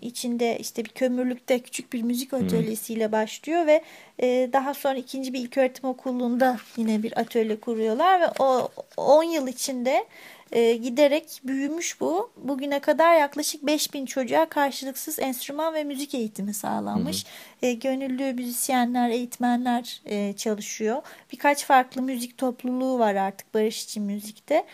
içinde 0.00 0.58
işte 0.58 0.84
bir 0.84 0.90
kömürlükte 0.90 1.58
küçük 1.58 1.92
bir 1.92 2.02
müzik 2.02 2.34
atölyesiyle 2.34 3.12
başlıyor 3.12 3.66
ve 3.66 3.82
e, 4.22 4.50
daha 4.52 4.74
sonra 4.74 4.96
ikinci 4.96 5.32
bir 5.32 5.40
ilköğretim 5.40 5.88
okulunda 5.88 6.56
yine 6.76 7.02
bir 7.02 7.20
atölye 7.20 7.60
kuruyorlar 7.60 8.20
ve 8.20 8.26
o 8.38 8.68
10 8.96 9.22
yıl 9.22 9.48
içinde 9.48 10.06
e, 10.52 10.74
giderek 10.74 11.40
büyümüş 11.44 12.00
bu. 12.00 12.30
Bugüne 12.36 12.78
kadar 12.78 13.18
yaklaşık 13.18 13.66
5000 13.66 14.06
çocuğa 14.06 14.48
karşılıksız 14.48 15.18
enstrüman 15.18 15.74
ve 15.74 15.84
müzik 15.84 16.14
eğitimi 16.14 16.54
sağlanmış. 16.54 17.24
Hı 17.24 17.66
hı. 17.66 17.70
E, 17.70 17.74
gönüllü 17.74 18.32
müzisyenler, 18.32 19.10
eğitmenler 19.10 20.02
çalışıyor. 20.36 21.02
Birkaç 21.32 21.64
farklı 21.64 22.02
müzik 22.02 22.38
topluluğu 22.38 22.98
var 22.98 23.14
artık 23.14 23.54
Barış 23.54 23.84
için 23.84 24.02
müzikte. 24.02 24.64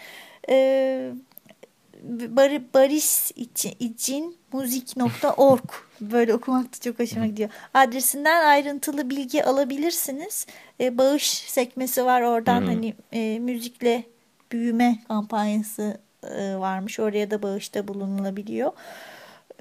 Bar, 2.09 2.63
barış 2.75 3.31
için, 3.31 3.73
için 3.81 4.37
müzik.org 4.53 5.71
böyle 6.01 6.35
okumak 6.35 6.65
da 6.65 6.81
çok 6.85 6.99
hoşuma 6.99 7.27
gidiyor. 7.27 7.51
Adresinden 7.75 8.47
ayrıntılı 8.47 9.11
bilgi 9.11 9.45
alabilirsiniz. 9.45 10.47
E, 10.81 10.99
bağış 10.99 11.27
sekmesi 11.27 12.05
var 12.05 12.23
oradan 12.23 12.61
hmm. 12.61 12.67
hani 12.67 12.95
e, 13.13 13.39
müzikle 13.39 14.05
büyüme 14.53 14.99
kampanyası 15.09 16.01
e, 16.23 16.55
varmış. 16.57 17.01
Oraya 17.01 17.31
da 17.31 17.43
bağışta 17.43 17.89
bulunulabiliyor. 17.89 18.73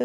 E, 0.00 0.04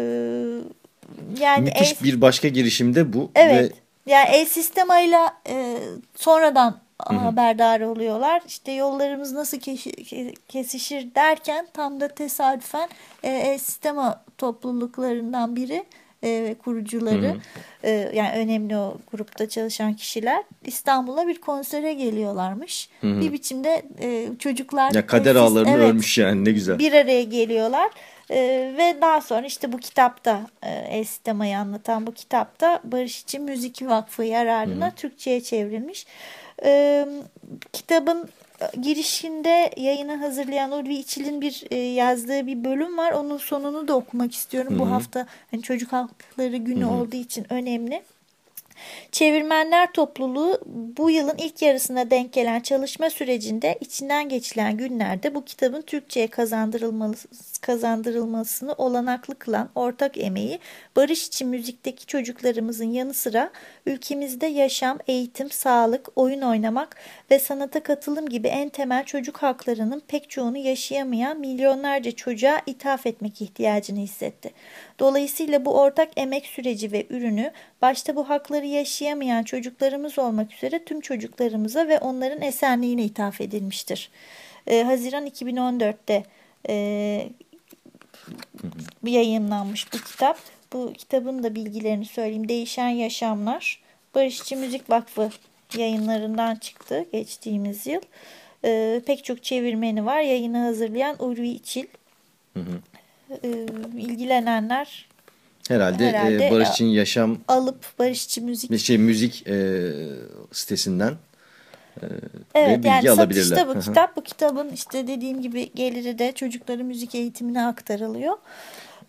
yani 1.40 1.64
Müthiş 1.64 1.92
el, 1.92 2.04
bir 2.04 2.20
başka 2.20 2.48
girişimde 2.48 3.12
bu. 3.12 3.30
Evet. 3.34 3.72
Ve... 3.72 3.76
Yani 4.06 4.28
el 4.28 4.46
sistemayla 4.46 5.36
e, 5.48 5.78
sonradan 6.14 6.80
Hı 7.08 7.14
-hı. 7.14 7.18
haberdar 7.18 7.80
oluyorlar. 7.80 8.42
İşte 8.46 8.72
yollarımız 8.72 9.32
nasıl 9.32 9.58
kesişir 10.48 11.14
derken 11.14 11.66
tam 11.72 12.00
da 12.00 12.08
tesadüfen 12.08 12.88
e, 13.22 13.28
el 13.28 13.58
sistema 13.58 14.24
topluluklarından 14.38 15.56
biri 15.56 15.84
e, 16.24 16.54
kurucuları 16.64 17.36
e, 17.84 17.90
yani 18.14 18.30
önemli 18.36 18.76
o 18.76 18.96
grupta 19.12 19.48
çalışan 19.48 19.94
kişiler 19.94 20.42
İstanbul'a 20.64 21.28
bir 21.28 21.40
konsere 21.40 21.94
geliyorlarmış. 21.94 22.88
Hı 23.00 23.06
hı. 23.06 23.20
Bir 23.20 23.32
biçimde 23.32 23.82
e, 24.00 24.28
çocuklar 24.38 24.92
ya 24.92 25.06
kader 25.06 25.32
siz, 25.32 25.42
ağlarını 25.42 25.70
evet, 25.70 25.90
ölmüş 25.90 26.18
yani 26.18 26.44
ne 26.44 26.52
güzel. 26.52 26.78
Bir 26.78 26.92
araya 26.92 27.22
geliyorlar. 27.22 27.90
Ee, 28.32 28.74
ve 28.78 29.00
daha 29.00 29.20
sonra 29.20 29.46
işte 29.46 29.72
bu 29.72 29.78
kitapta 29.78 30.40
e, 30.62 30.70
El 30.70 31.60
anlatan 31.60 32.06
bu 32.06 32.14
kitapta 32.14 32.80
Barış 32.84 33.22
için 33.22 33.42
Müzik 33.42 33.82
Vakfı 33.82 34.24
yararına 34.24 34.86
Hı 34.86 34.90
-hı. 34.90 34.94
Türkçe'ye 34.94 35.40
çevrilmiş. 35.40 36.06
Ee, 36.64 37.06
kitabın 37.72 38.28
girişinde 38.82 39.70
yayını 39.76 40.16
hazırlayan 40.16 40.72
Ulvi 40.72 40.94
İçil'in 40.94 41.40
bir 41.40 41.64
e, 41.70 41.76
yazdığı 41.76 42.46
bir 42.46 42.64
bölüm 42.64 42.98
var. 42.98 43.12
Onun 43.12 43.38
sonunu 43.38 43.88
da 43.88 43.96
okumak 43.96 44.34
istiyorum. 44.34 44.72
Hı 44.72 44.76
-hı. 44.76 44.78
Bu 44.78 44.90
hafta 44.90 45.26
hani 45.50 45.62
çocuk 45.62 45.92
hakları 45.92 46.56
günü 46.56 46.84
Hı 46.84 46.88
-hı. 46.88 47.00
olduğu 47.00 47.16
için 47.16 47.52
önemli. 47.52 48.02
Çevirmenler 49.12 49.92
topluluğu 49.92 50.60
bu 50.66 51.10
yılın 51.10 51.36
ilk 51.38 51.62
yarısına 51.62 52.10
denk 52.10 52.32
gelen 52.32 52.60
çalışma 52.60 53.10
sürecinde 53.10 53.78
içinden 53.80 54.28
geçilen 54.28 54.76
günlerde 54.76 55.34
bu 55.34 55.44
kitabın 55.44 55.82
Türkçe'ye 55.82 56.26
kazandırılması, 56.26 57.28
kazandırılmasını 57.60 58.72
olanaklı 58.72 59.38
kılan 59.38 59.70
ortak 59.74 60.18
emeği 60.18 60.58
barış 60.96 61.26
için 61.26 61.48
müzikteki 61.48 62.06
çocuklarımızın 62.06 62.90
yanı 62.92 63.14
sıra 63.14 63.50
ülkemizde 63.86 64.46
yaşam, 64.46 64.98
eğitim, 65.06 65.50
sağlık, 65.50 66.08
oyun 66.16 66.40
oynamak 66.40 66.96
ve 67.30 67.38
sanata 67.38 67.82
katılım 67.82 68.28
gibi 68.28 68.48
en 68.48 68.68
temel 68.68 69.04
çocuk 69.04 69.36
haklarının 69.36 70.02
pek 70.08 70.30
çoğunu 70.30 70.56
yaşayamayan 70.56 71.40
milyonlarca 71.40 72.12
çocuğa 72.12 72.60
ithaf 72.66 73.06
etmek 73.06 73.42
ihtiyacını 73.42 73.98
hissetti. 73.98 74.50
Dolayısıyla 74.98 75.64
bu 75.64 75.80
ortak 75.80 76.08
emek 76.16 76.46
süreci 76.46 76.92
ve 76.92 77.06
ürünü 77.10 77.52
başta 77.82 78.16
bu 78.16 78.28
hakları 78.28 78.66
yaşayamayan 78.66 79.42
çocuklarımız 79.42 80.18
olmak 80.18 80.54
üzere 80.54 80.84
tüm 80.84 81.00
çocuklarımıza 81.00 81.88
ve 81.88 81.98
onların 81.98 82.42
esenliğine 82.42 83.04
ithaf 83.04 83.40
edilmiştir. 83.40 84.10
Ee, 84.66 84.82
Haziran 84.82 85.26
2014'te 85.26 86.24
e, 86.68 87.28
yayınlanmış 89.04 89.92
bu 89.92 89.98
kitap. 89.98 90.38
Bu 90.72 90.92
kitabın 90.92 91.42
da 91.42 91.54
bilgilerini 91.54 92.04
söyleyeyim. 92.04 92.48
Değişen 92.48 92.88
Yaşamlar. 92.88 93.80
Barışçı 94.14 94.56
Müzik 94.56 94.90
Vakfı 94.90 95.30
yayınlarından 95.76 96.56
çıktı 96.56 97.06
geçtiğimiz 97.12 97.86
yıl. 97.86 98.00
Ee, 98.64 99.02
pek 99.06 99.24
çok 99.24 99.42
çevirmeni 99.42 100.06
var. 100.06 100.20
Yayını 100.20 100.58
hazırlayan 100.58 101.16
Ulvi 101.18 101.48
İçil. 101.48 101.84
Hı 102.54 102.60
hı. 102.60 102.80
Ee, 103.44 103.66
ilgilenenler 103.98 105.10
herhalde, 105.68 106.04
e, 106.04 106.08
herhalde 106.08 106.46
e, 106.46 106.50
Barışçı'nın 106.50 106.88
yaşam 106.88 107.38
alıp 107.48 107.98
Barışçı 107.98 108.42
Müzik 108.42 108.80
şey 108.80 108.98
müzik 108.98 109.46
e, 109.46 109.92
sitesinden 110.52 111.12
e, 111.12 111.16
evet, 112.54 112.78
bilgi 112.78 112.88
yani 112.88 113.10
alabilirler. 113.10 113.56
Satışta 113.56 113.68
bu 113.68 113.80
kitap. 113.80 114.16
Bu 114.16 114.22
kitabın 114.22 114.68
işte 114.68 115.06
dediğim 115.06 115.42
gibi 115.42 115.72
geliri 115.74 116.18
de 116.18 116.32
çocukların 116.32 116.86
müzik 116.86 117.14
eğitimine 117.14 117.66
aktarılıyor. 117.66 118.36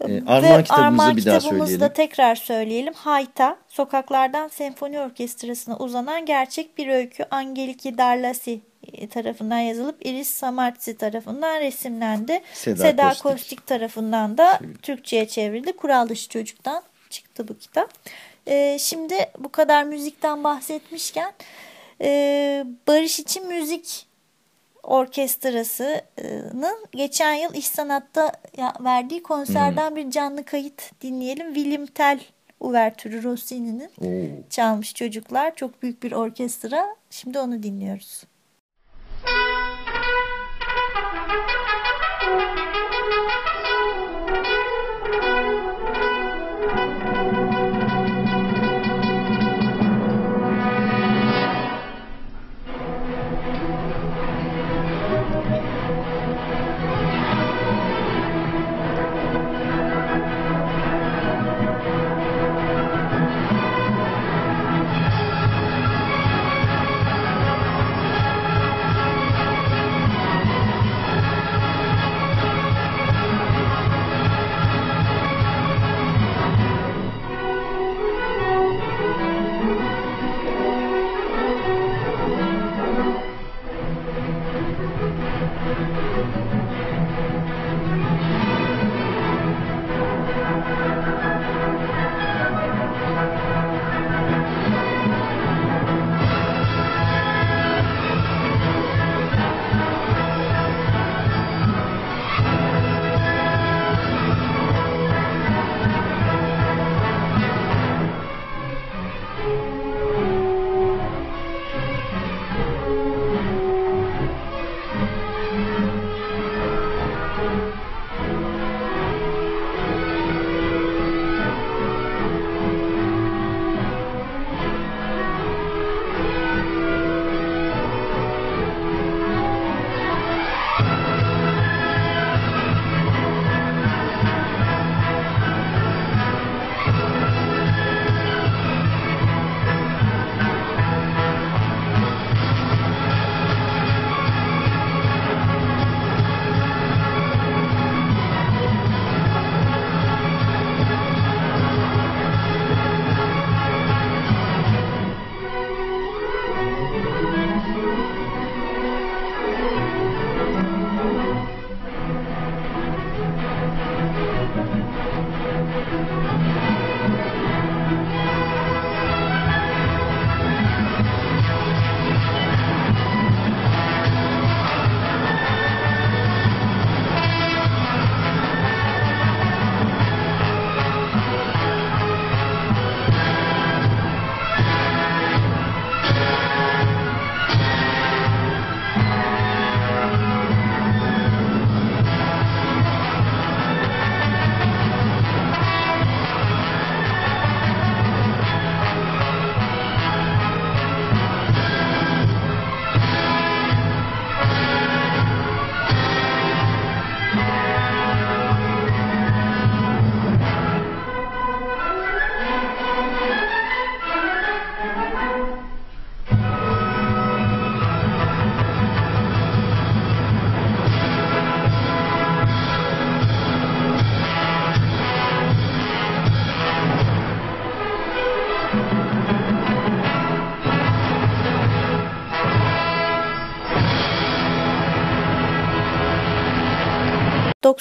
E, 0.10 0.24
Armağan 0.28 0.60
Ve 0.60 0.64
kitabımızı 0.64 0.74
Armağan 0.74 1.18
bir 1.18 1.26
daha 1.26 1.40
söyleyelim. 1.40 1.80
da 1.80 1.94
tekrar 1.94 2.36
söyleyelim. 2.36 2.94
Hayta, 2.94 3.58
Sokaklardan 3.68 4.48
Senfoni 4.48 5.00
Orkestrası'na 5.00 5.78
uzanan 5.78 6.26
gerçek 6.26 6.78
bir 6.78 6.88
öykü 6.88 7.26
Angeliki 7.32 7.98
Darlasi 7.98 8.62
e, 8.94 9.08
tarafından 9.08 9.60
yazılıp 9.60 10.06
Iris 10.06 10.30
Samartsi 10.30 10.98
tarafından 10.98 11.60
resimlendi. 11.60 12.42
Seda, 12.54 12.82
Seda 12.82 13.08
Kostik. 13.08 13.24
Kostik 13.24 13.68
tarafından 13.68 14.38
da 14.38 14.58
Çevirdi. 14.58 14.78
Türkçe'ye 14.82 15.28
çevrildi. 15.28 15.74
Kural 15.74 16.10
dışı 16.10 16.30
çocuktan 16.30 16.84
çıktı 17.10 17.48
bu 17.48 17.58
kitap. 17.58 17.94
Ee, 18.48 18.78
şimdi 18.80 19.16
bu 19.40 19.50
kadar 19.50 19.84
müzikten 19.84 20.44
bahsetmişken 20.44 21.34
e, 22.02 22.66
Barış 22.88 23.20
için 23.20 23.48
Müzik 23.48 24.08
Orkestrası'nın 24.84 26.86
geçen 26.92 27.34
yıl 27.34 27.54
İş 27.54 27.68
Sanat'ta 27.68 28.32
verdiği 28.80 29.24
konserden 29.24 29.90
hmm. 29.90 29.96
bir 29.96 30.12
canlı 30.12 30.46
kayıt 30.46 31.02
dinleyelim. 31.02 31.54
William 31.54 31.86
Tell 31.86 32.20
Uvertürü 32.60 33.24
Rossini'nin 33.24 33.92
çalmış 34.50 34.94
çocuklar. 34.94 35.56
Çok 35.56 35.84
büyük 35.84 36.04
bir 36.04 36.12
orkestra. 36.12 36.96
Şimdi 37.10 37.40
onu 37.40 37.64
dinliyoruz. 37.64 38.24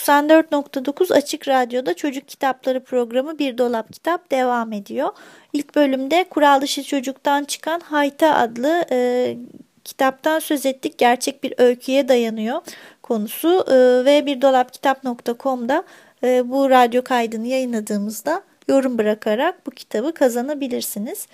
94.9 0.00 1.14
Açık 1.14 1.48
Radyo'da 1.48 1.94
Çocuk 1.94 2.28
Kitapları 2.28 2.84
programı 2.84 3.38
Bir 3.38 3.58
Dolap 3.58 3.92
Kitap 3.92 4.30
devam 4.30 4.72
ediyor. 4.72 5.08
İlk 5.52 5.74
bölümde 5.74 6.24
Kural 6.30 6.60
Dışı 6.60 6.82
Çocuk'tan 6.82 7.44
çıkan 7.44 7.80
Hayta 7.80 8.34
adlı 8.34 8.84
e, 8.90 9.36
kitaptan 9.84 10.38
söz 10.38 10.66
ettik. 10.66 10.98
Gerçek 10.98 11.42
bir 11.42 11.54
öyküye 11.58 12.08
dayanıyor 12.08 12.60
konusu 13.02 13.64
e, 13.68 14.04
ve 14.04 14.26
birdolapkitap.com'da 14.26 15.84
e, 16.24 16.50
bu 16.50 16.70
radyo 16.70 17.04
kaydını 17.04 17.46
yayınladığımızda 17.46 18.42
yorum 18.68 18.98
bırakarak 18.98 19.66
bu 19.66 19.70
kitabı 19.70 20.14
kazanabilirsiniz. 20.14 21.26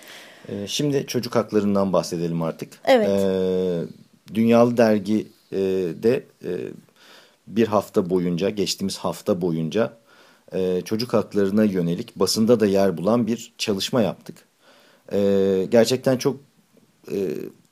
Ee, 0.49 0.67
şimdi 0.67 1.07
çocuk 1.07 1.35
haklarından 1.35 1.93
bahsedelim 1.93 2.41
artık. 2.41 2.73
Evet. 2.85 3.07
Ee, 3.09 4.35
Dünyalı 4.35 4.77
Dergi'de 4.77 6.23
e, 6.43 6.51
bir 7.47 7.67
hafta 7.67 8.09
boyunca, 8.09 8.49
geçtiğimiz 8.49 8.97
hafta 8.97 9.41
boyunca 9.41 9.97
e, 10.51 10.81
çocuk 10.85 11.13
haklarına 11.13 11.63
yönelik 11.63 12.15
basında 12.15 12.59
da 12.59 12.65
yer 12.65 12.97
bulan 12.97 13.27
bir 13.27 13.53
çalışma 13.57 14.01
yaptık. 14.01 14.35
Ee, 15.13 15.67
gerçekten 15.71 16.17
çok 16.17 16.37
e, 17.11 17.17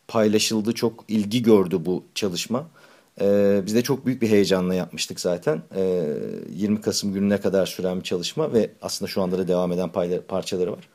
paylaşıldı, 0.08 0.74
çok 0.74 1.06
ilgi 1.08 1.44
gördü 1.44 1.86
bu 1.86 2.04
çalışma. 2.16 2.68
Biz 3.66 3.76
de 3.76 3.82
çok 3.82 4.06
büyük 4.06 4.22
bir 4.22 4.30
heyecanla 4.30 4.74
yapmıştık 4.76 5.20
zaten. 5.20 5.62
20 6.56 6.82
Kasım 6.82 7.14
gününe 7.14 7.38
kadar 7.42 7.66
süren 7.66 8.00
bir 8.00 8.04
çalışma 8.04 8.54
ve 8.54 8.70
aslında 8.82 9.12
şu 9.12 9.22
anda 9.22 9.38
da 9.38 9.48
devam 9.48 9.72
eden 9.72 9.92
parçaları 10.28 10.72
var. 10.72 10.90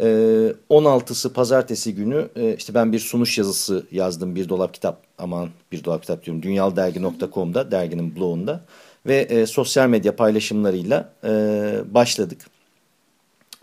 16'sı 0.00 1.32
pazartesi 1.32 1.94
günü 1.94 2.28
işte 2.58 2.74
ben 2.74 2.92
bir 2.92 2.98
sunuş 2.98 3.38
yazısı 3.38 3.86
yazdım 3.90 4.34
bir 4.34 4.48
dolap 4.48 4.74
kitap 4.74 5.02
aman 5.18 5.48
bir 5.72 5.84
dolap 5.84 6.02
kitap 6.02 6.24
diyorum 6.24 6.42
dünyalıdergi.com'da 6.42 7.70
derginin 7.70 8.16
blogunda 8.16 8.60
ve 9.06 9.16
e, 9.16 9.46
sosyal 9.46 9.88
medya 9.88 10.16
paylaşımlarıyla 10.16 11.12
e, 11.24 11.30
başladık. 11.94 12.46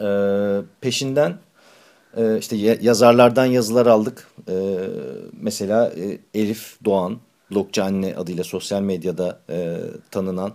E, 0.02 0.08
peşinden 0.82 1.38
e, 2.18 2.38
işte 2.38 2.56
yazarlardan 2.82 3.46
yazılar 3.46 3.86
aldık. 3.86 4.28
E, 4.50 4.78
mesela 5.42 5.94
e, 5.98 6.20
Elif 6.34 6.78
Doğan, 6.86 7.20
blogcu 7.52 7.84
anne 7.84 8.16
adıyla 8.16 8.44
sosyal 8.44 8.82
medyada 8.82 9.40
e, 9.50 9.78
tanınan 10.12 10.54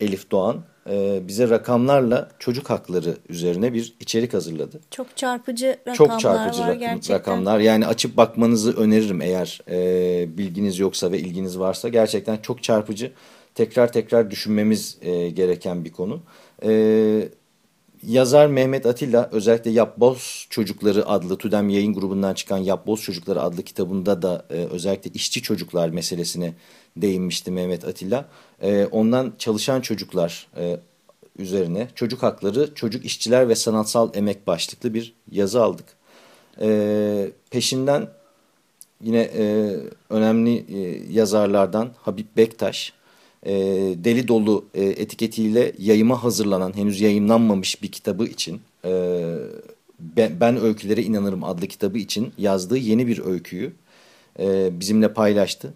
Elif 0.00 0.30
Doğan 0.30 0.62
e, 0.90 1.20
bize 1.28 1.50
rakamlarla 1.50 2.28
çocuk 2.38 2.70
hakları 2.70 3.16
üzerine 3.28 3.72
bir 3.72 3.94
içerik 4.00 4.34
hazırladı. 4.34 4.80
Çok 4.90 5.16
çarpıcı 5.16 5.66
rakamlar 5.66 5.94
Çok 5.94 6.20
çarpıcı 6.20 6.62
var 6.62 6.68
rakam, 6.68 6.80
gerçekten. 6.80 7.14
rakamlar. 7.14 7.58
Yani 7.58 7.86
açıp 7.86 8.16
bakmanızı 8.16 8.76
öneririm 8.76 9.20
eğer 9.22 9.60
e, 9.70 10.38
bilginiz 10.38 10.78
yoksa 10.78 11.12
ve 11.12 11.18
ilginiz 11.18 11.58
varsa. 11.58 11.88
Gerçekten 11.88 12.36
çok 12.36 12.62
çarpıcı. 12.62 13.12
Tekrar 13.54 13.92
tekrar 13.92 14.30
düşünmemiz 14.30 14.98
e, 15.02 15.30
gereken 15.30 15.84
bir 15.84 15.92
konu. 15.92 16.20
E, 16.64 17.28
yazar 18.02 18.46
Mehmet 18.46 18.86
Atilla 18.86 19.28
özellikle 19.32 19.70
Yapboz 19.70 20.46
Çocukları 20.50 21.08
adlı 21.08 21.38
TÜDEM 21.38 21.68
yayın 21.68 21.94
grubundan 21.94 22.34
çıkan 22.34 22.58
Yapboz 22.58 23.02
Çocukları 23.02 23.42
adlı 23.42 23.62
kitabında 23.62 24.22
da 24.22 24.46
e, 24.50 24.54
özellikle 24.54 25.10
işçi 25.14 25.42
çocuklar 25.42 25.88
meselesine 25.88 26.54
değinmişti 26.96 27.50
Mehmet 27.50 27.84
Atilla. 27.84 28.28
E, 28.62 28.86
ondan 28.90 29.32
çalışan 29.38 29.80
çocuklar 29.80 30.48
e, 30.56 30.76
üzerine 31.38 31.88
çocuk 31.94 32.22
hakları, 32.22 32.74
çocuk 32.74 33.04
işçiler 33.04 33.48
ve 33.48 33.54
sanatsal 33.54 34.10
emek 34.14 34.46
başlıklı 34.46 34.94
bir 34.94 35.14
yazı 35.30 35.62
aldık. 35.62 35.86
E, 36.60 37.30
peşinden 37.50 38.08
yine 39.02 39.20
e, 39.20 39.76
önemli 40.10 40.56
e, 40.56 41.02
yazarlardan 41.12 41.90
Habib 42.02 42.26
Bektaş, 42.36 42.92
e, 43.42 43.54
Deli 44.04 44.28
Dolu 44.28 44.64
e, 44.74 44.84
etiketiyle 44.84 45.72
yayıma 45.78 46.24
hazırlanan, 46.24 46.76
henüz 46.76 47.00
yayınlanmamış 47.00 47.82
bir 47.82 47.92
kitabı 47.92 48.24
için... 48.24 48.60
E, 48.84 49.34
ben, 50.16 50.60
Öykülere 50.60 51.02
İnanırım 51.02 51.44
adlı 51.44 51.66
kitabı 51.66 51.98
için 51.98 52.32
yazdığı 52.38 52.76
yeni 52.76 53.06
bir 53.06 53.24
öyküyü 53.24 53.72
bizimle 54.70 55.12
paylaştı. 55.12 55.74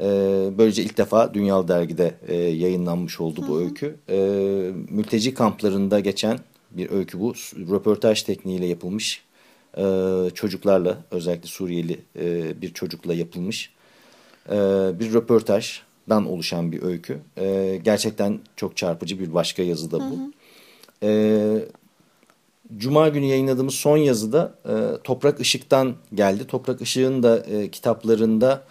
E, 0.00 0.04
böylece 0.58 0.82
ilk 0.82 0.98
defa 0.98 1.34
Dünyalı 1.34 1.68
Dergi'de 1.68 2.14
e, 2.28 2.34
yayınlanmış 2.36 3.20
oldu 3.20 3.44
bu 3.48 3.56
Hı 3.56 3.60
-hı. 3.60 3.64
öykü. 3.64 3.96
E, 4.08 4.16
mülteci 4.90 5.34
kamplarında 5.34 6.00
geçen 6.00 6.38
bir 6.70 6.90
öykü 6.90 7.20
bu. 7.20 7.34
Röportaj 7.56 8.22
tekniğiyle 8.22 8.66
yapılmış. 8.66 9.22
E, 9.76 9.84
çocuklarla 10.34 10.98
özellikle 11.10 11.48
Suriyeli 11.48 12.00
e, 12.18 12.60
bir 12.62 12.74
çocukla 12.74 13.14
yapılmış. 13.14 13.70
E, 14.48 14.54
bir 15.00 15.12
röportajdan 15.12 16.26
oluşan 16.26 16.72
bir 16.72 16.82
öykü. 16.82 17.18
E, 17.38 17.80
gerçekten 17.84 18.38
çok 18.56 18.76
çarpıcı 18.76 19.20
bir 19.20 19.34
başka 19.34 19.62
yazı 19.62 19.90
da 19.90 20.00
bu. 20.00 20.16
Hı 20.16 20.16
-hı. 20.16 20.32
E, 21.02 21.68
Cuma 22.76 23.08
günü 23.08 23.24
yayınladığımız 23.24 23.74
son 23.74 23.96
yazıda 23.96 24.54
e, 24.68 25.02
Toprak 25.04 25.40
Işık'tan 25.40 25.94
geldi. 26.14 26.46
Toprak 26.46 26.80
Işık'ın 26.80 27.22
da 27.22 27.38
e, 27.38 27.70
kitaplarında 27.70 28.62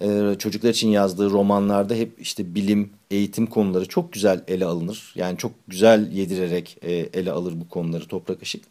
e, 0.00 0.34
çocuklar 0.38 0.70
için 0.70 0.88
yazdığı 0.88 1.30
romanlarda 1.30 1.94
hep 1.94 2.20
işte 2.20 2.54
bilim, 2.54 2.90
eğitim 3.10 3.46
konuları 3.46 3.88
çok 3.88 4.12
güzel 4.12 4.44
ele 4.48 4.64
alınır. 4.64 5.12
Yani 5.14 5.38
çok 5.38 5.52
güzel 5.68 6.12
yedirerek 6.12 6.78
e, 6.82 6.92
ele 6.92 7.32
alır 7.32 7.54
bu 7.56 7.68
konuları 7.68 8.06
Toprak 8.06 8.42
Işık. 8.42 8.64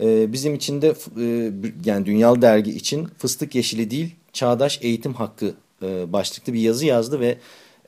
E, 0.00 0.32
bizim 0.32 0.54
için 0.54 0.82
de 0.82 0.94
e, 1.20 1.52
yani 1.84 2.06
Dünyal 2.06 2.42
Dergi 2.42 2.70
için 2.70 3.08
Fıstık 3.18 3.54
Yeşili 3.54 3.90
değil 3.90 4.14
Çağdaş 4.32 4.78
Eğitim 4.82 5.14
Hakkı 5.14 5.54
e, 5.82 6.12
başlıklı 6.12 6.52
bir 6.52 6.60
yazı 6.60 6.86
yazdı 6.86 7.20
ve 7.20 7.38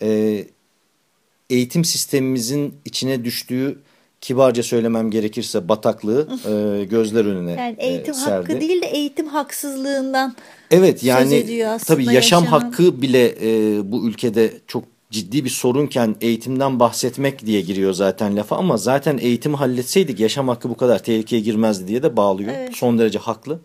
e, 0.02 0.44
eğitim 1.50 1.84
sistemimizin 1.84 2.74
içine 2.84 3.24
düştüğü 3.24 3.78
kibarca 4.20 4.62
söylemem 4.62 5.10
gerekirse 5.10 5.68
bataklığı 5.68 6.28
e, 6.44 6.84
gözler 6.84 7.24
önüne 7.24 7.50
yani 7.52 7.76
eğitim 7.78 8.14
e, 8.14 8.16
serdi. 8.16 8.52
hakkı 8.52 8.60
değil 8.60 8.82
de 8.82 8.86
eğitim 8.86 9.26
haksızlığından 9.26 10.36
Evet 10.70 11.04
yani 11.04 11.40
tabii 11.86 12.04
yaşam 12.04 12.14
yaşanan... 12.14 12.46
hakkı 12.46 13.02
bile 13.02 13.34
e, 13.42 13.80
bu 13.92 14.08
ülkede 14.08 14.52
çok 14.66 14.84
ciddi 15.10 15.44
bir 15.44 15.50
sorunken 15.50 16.16
eğitimden 16.20 16.80
bahsetmek 16.80 17.46
diye 17.46 17.60
giriyor 17.60 17.92
zaten 17.92 18.36
lafa 18.36 18.56
ama 18.56 18.76
zaten 18.76 19.18
eğitimi 19.18 19.56
halletseydik 19.56 20.20
yaşam 20.20 20.48
hakkı 20.48 20.70
bu 20.70 20.76
kadar 20.76 21.02
tehlikeye 21.02 21.42
girmezdi 21.42 21.88
diye 21.88 22.02
de 22.02 22.16
bağlıyor. 22.16 22.52
Evet. 22.56 22.76
Son 22.76 22.98
derece 22.98 23.18
haklı. 23.18 23.60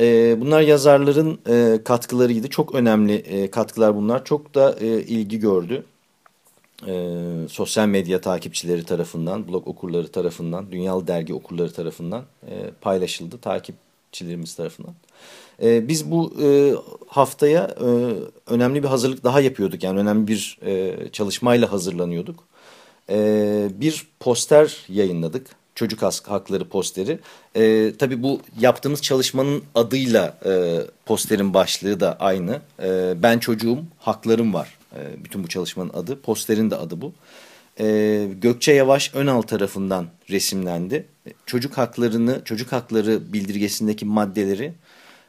E, 0.00 0.36
bunlar 0.40 0.60
yazarların 0.60 1.38
e, 1.48 1.84
katkılarıydı. 1.84 2.48
Çok 2.48 2.74
önemli 2.74 3.14
e, 3.14 3.50
katkılar 3.50 3.96
bunlar. 3.96 4.24
Çok 4.24 4.54
da 4.54 4.76
e, 4.80 4.86
ilgi 4.86 5.38
gördü 5.38 5.84
e, 6.86 7.22
sosyal 7.48 7.88
medya 7.88 8.20
takipçileri 8.20 8.84
tarafından, 8.84 9.48
blog 9.48 9.68
okurları 9.68 10.08
tarafından, 10.08 10.72
dünyalı 10.72 11.06
dergi 11.06 11.34
okurları 11.34 11.72
tarafından 11.72 12.24
e, 12.48 12.70
paylaşıldı, 12.80 13.38
takipçilerimiz 13.38 14.54
tarafından. 14.54 14.94
E, 15.62 15.88
biz 15.88 16.10
bu 16.10 16.34
e, 16.42 16.74
haftaya 17.06 17.62
e, 17.80 17.88
önemli 18.46 18.82
bir 18.82 18.88
hazırlık 18.88 19.24
daha 19.24 19.40
yapıyorduk. 19.40 19.82
Yani 19.82 19.98
önemli 19.98 20.28
bir 20.28 20.58
e, 20.66 20.94
çalışmayla 21.12 21.72
hazırlanıyorduk. 21.72 22.44
E, 23.10 23.68
bir 23.74 24.06
poster 24.20 24.76
yayınladık. 24.88 25.46
Çocuk 25.74 26.02
hakları 26.02 26.68
posteri. 26.68 27.18
E, 27.56 27.92
tabii 27.98 28.22
bu 28.22 28.40
yaptığımız 28.60 29.02
çalışmanın 29.02 29.62
adıyla 29.74 30.38
e, 30.46 30.80
posterin 31.06 31.54
başlığı 31.54 32.00
da 32.00 32.16
aynı. 32.20 32.60
Ben 33.22 33.38
çocuğum, 33.38 33.78
haklarım 33.98 34.54
var 34.54 34.78
bütün 35.24 35.44
bu 35.44 35.48
çalışmanın 35.48 35.90
adı. 35.94 36.20
Posterin 36.20 36.70
de 36.70 36.76
adı 36.76 37.00
bu. 37.00 37.12
Gökçe 38.40 38.72
Yavaş 38.72 39.14
Önal 39.14 39.42
tarafından 39.42 40.06
resimlendi. 40.30 41.06
Çocuk 41.46 41.78
haklarını, 41.78 42.40
çocuk 42.44 42.72
hakları 42.72 43.32
bildirgesindeki 43.32 44.04
maddeleri 44.04 44.72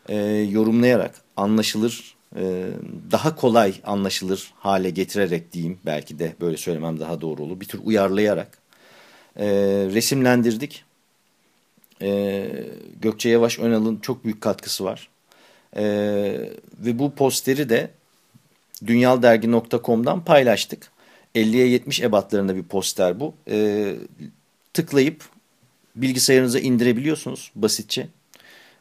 e, 0.10 0.18
yorumlayarak 0.52 1.22
anlaşılır, 1.38 2.16
e, 2.36 2.68
daha 3.12 3.36
kolay 3.36 3.74
anlaşılır 3.84 4.54
hale 4.56 4.90
getirerek 4.90 5.54
diyeyim. 5.54 5.80
Belki 5.86 6.20
de 6.20 6.36
böyle 6.42 6.58
söylemem 6.58 7.00
daha 7.00 7.22
doğru 7.22 7.44
olur. 7.44 7.60
Bir 7.60 7.66
tür 7.66 7.82
uyarlayarak 7.84 8.58
e, 9.36 9.46
resimlendirdik. 9.94 10.84
E, 12.02 12.48
Gökçe 13.02 13.30
Yavaş 13.30 13.60
Önal'ın 13.60 13.98
çok 13.98 14.24
büyük 14.24 14.42
katkısı 14.42 14.84
var. 14.84 15.10
E, 15.76 15.84
ve 16.80 17.00
bu 17.00 17.16
posteri 17.16 17.70
de 17.70 17.92
dünyaldergi.com'dan 18.88 20.24
paylaştık. 20.24 20.92
50'ye 21.36 21.68
70 21.68 22.02
ebatlarında 22.02 22.56
bir 22.56 22.64
poster 22.64 23.20
bu. 23.20 23.34
E, 23.50 23.96
tıklayıp 24.74 25.30
bilgisayarınıza 25.96 26.60
indirebiliyorsunuz 26.60 27.52
basitçe. 27.56 28.08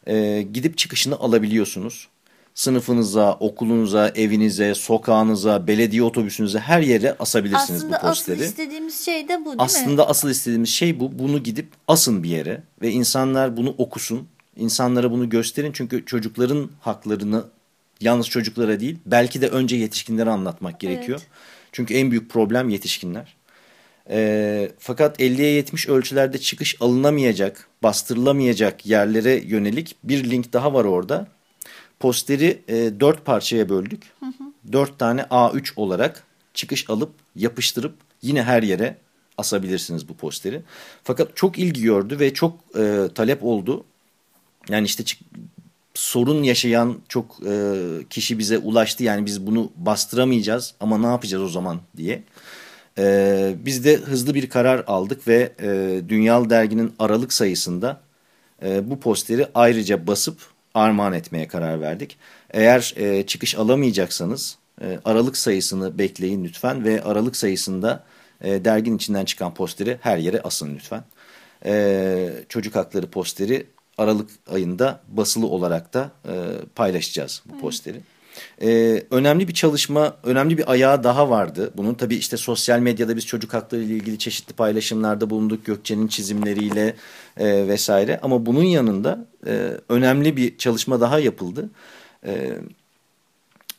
E, 0.07 0.41
gidip 0.53 0.77
çıkışını 0.77 1.15
alabiliyorsunuz. 1.15 2.07
Sınıfınıza, 2.53 3.33
okulunuza, 3.33 4.11
evinize, 4.15 4.75
sokağınıza, 4.75 5.67
belediye 5.67 6.03
otobüsünüze 6.03 6.59
her 6.59 6.81
yere 6.81 7.15
asabilirsiniz 7.19 7.83
Aslında 7.83 7.97
bu 7.97 8.07
posteri. 8.07 8.35
Aslında 8.35 8.43
asıl 8.43 8.51
istediğimiz 8.51 9.05
şey 9.05 9.27
de 9.27 9.41
bu 9.41 9.45
değil 9.45 9.55
Aslında 9.59 9.79
mi? 9.79 9.85
Aslında 9.85 10.09
asıl 10.09 10.29
istediğimiz 10.29 10.69
şey 10.69 10.99
bu. 10.99 11.19
Bunu 11.19 11.43
gidip 11.43 11.67
asın 11.87 12.23
bir 12.23 12.29
yere 12.29 12.63
ve 12.81 12.91
insanlar 12.91 13.57
bunu 13.57 13.75
okusun. 13.77 14.27
İnsanlara 14.55 15.11
bunu 15.11 15.29
gösterin 15.29 15.71
çünkü 15.71 16.05
çocukların 16.05 16.69
haklarını 16.81 17.43
yalnız 18.01 18.29
çocuklara 18.29 18.79
değil 18.79 18.97
belki 19.05 19.41
de 19.41 19.47
önce 19.47 19.75
yetişkinlere 19.75 20.29
anlatmak 20.29 20.79
gerekiyor. 20.79 21.19
Evet. 21.21 21.29
Çünkü 21.71 21.93
en 21.93 22.11
büyük 22.11 22.29
problem 22.29 22.69
yetişkinler. 22.69 23.35
E, 24.09 24.71
fakat 24.79 25.19
50'ye 25.19 25.51
70 25.51 25.89
ölçülerde 25.89 26.37
çıkış 26.37 26.81
alınamayacak, 26.81 27.67
bastırılamayacak 27.83 28.85
yerlere 28.85 29.41
yönelik 29.45 29.95
bir 30.03 30.29
link 30.29 30.53
daha 30.53 30.73
var 30.73 30.85
orada. 30.85 31.27
Posteri 31.99 32.61
e, 32.67 32.99
4 32.99 33.25
parçaya 33.25 33.69
böldük. 33.69 34.03
Hı 34.19 34.25
hı. 34.25 34.71
4 34.71 34.99
tane 34.99 35.21
A3 35.21 35.73
olarak 35.75 36.23
çıkış 36.53 36.89
alıp 36.89 37.11
yapıştırıp 37.35 37.95
yine 38.21 38.43
her 38.43 38.63
yere 38.63 38.97
asabilirsiniz 39.37 40.09
bu 40.09 40.13
posteri. 40.13 40.61
Fakat 41.03 41.35
çok 41.35 41.59
ilgi 41.59 41.81
gördü 41.81 42.19
ve 42.19 42.33
çok 42.33 42.59
e, 42.77 43.09
talep 43.15 43.43
oldu. 43.43 43.85
Yani 44.69 44.85
işte 44.85 45.03
sorun 45.93 46.43
yaşayan 46.43 46.97
çok 47.07 47.37
e, 47.47 47.73
kişi 48.09 48.39
bize 48.39 48.57
ulaştı. 48.57 49.03
Yani 49.03 49.25
biz 49.25 49.47
bunu 49.47 49.71
bastıramayacağız 49.75 50.73
ama 50.79 50.97
ne 50.97 51.07
yapacağız 51.07 51.43
o 51.43 51.49
zaman 51.49 51.79
diye. 51.97 52.23
E, 52.97 53.55
biz 53.65 53.85
de 53.85 53.95
hızlı 53.95 54.33
bir 54.33 54.49
karar 54.49 54.83
aldık 54.87 55.27
ve 55.27 55.51
e, 55.61 56.01
Dünyal 56.09 56.49
Dergi'nin 56.49 56.93
Aralık 56.99 57.33
sayısında 57.33 58.01
e, 58.63 58.89
bu 58.89 58.99
posteri 58.99 59.47
ayrıca 59.55 60.07
basıp 60.07 60.37
armağan 60.73 61.13
etmeye 61.13 61.47
karar 61.47 61.81
verdik. 61.81 62.17
Eğer 62.51 62.93
e, 62.97 63.25
çıkış 63.25 63.55
alamayacaksanız 63.55 64.57
e, 64.81 64.99
Aralık 65.05 65.37
sayısını 65.37 65.97
bekleyin 65.97 66.43
lütfen 66.43 66.83
ve 66.85 67.03
Aralık 67.03 67.35
sayısında 67.35 68.03
e, 68.41 68.65
derginin 68.65 68.97
içinden 68.97 69.25
çıkan 69.25 69.53
posteri 69.53 69.97
her 70.01 70.17
yere 70.17 70.41
asın 70.41 70.75
lütfen. 70.75 71.03
E, 71.65 72.29
çocuk 72.49 72.75
hakları 72.75 73.07
posteri 73.07 73.67
Aralık 73.97 74.29
ayında 74.51 74.99
basılı 75.07 75.47
olarak 75.47 75.93
da 75.93 76.11
e, 76.27 76.33
paylaşacağız 76.75 77.43
bu 77.45 77.59
posteri. 77.59 78.01
Ee, 78.61 79.03
önemli 79.11 79.47
bir 79.47 79.53
çalışma, 79.53 80.17
önemli 80.23 80.57
bir 80.57 80.71
ayağı 80.71 81.03
daha 81.03 81.29
vardı. 81.29 81.71
Bunun 81.77 81.93
tabii 81.93 82.15
işte 82.15 82.37
sosyal 82.37 82.79
medyada 82.79 83.15
biz 83.15 83.25
çocuk 83.25 83.53
hakları 83.53 83.81
ile 83.81 83.93
ilgili 83.93 84.19
çeşitli 84.19 84.53
paylaşımlarda 84.53 85.29
bulunduk. 85.29 85.65
Gökçe'nin 85.65 86.07
çizimleriyle 86.07 86.95
e, 87.37 87.67
vesaire. 87.67 88.19
Ama 88.23 88.45
bunun 88.45 88.63
yanında 88.63 89.25
e, 89.47 89.71
önemli 89.89 90.37
bir 90.37 90.57
çalışma 90.57 91.01
daha 91.01 91.19
yapıldı. 91.19 91.69
E, 92.25 92.57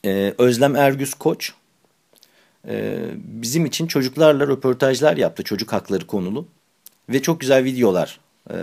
e, 0.04 0.34
Özlem 0.38 0.76
Ergüz 0.76 1.14
Koç 1.14 1.52
e, 2.68 2.98
bizim 3.16 3.64
için 3.66 3.86
çocuklarla 3.86 4.46
röportajlar 4.46 5.16
yaptı. 5.16 5.42
Çocuk 5.42 5.72
hakları 5.72 6.06
konulu. 6.06 6.46
Ve 7.08 7.22
çok 7.22 7.40
güzel 7.40 7.64
videolar 7.64 8.20
e, 8.50 8.56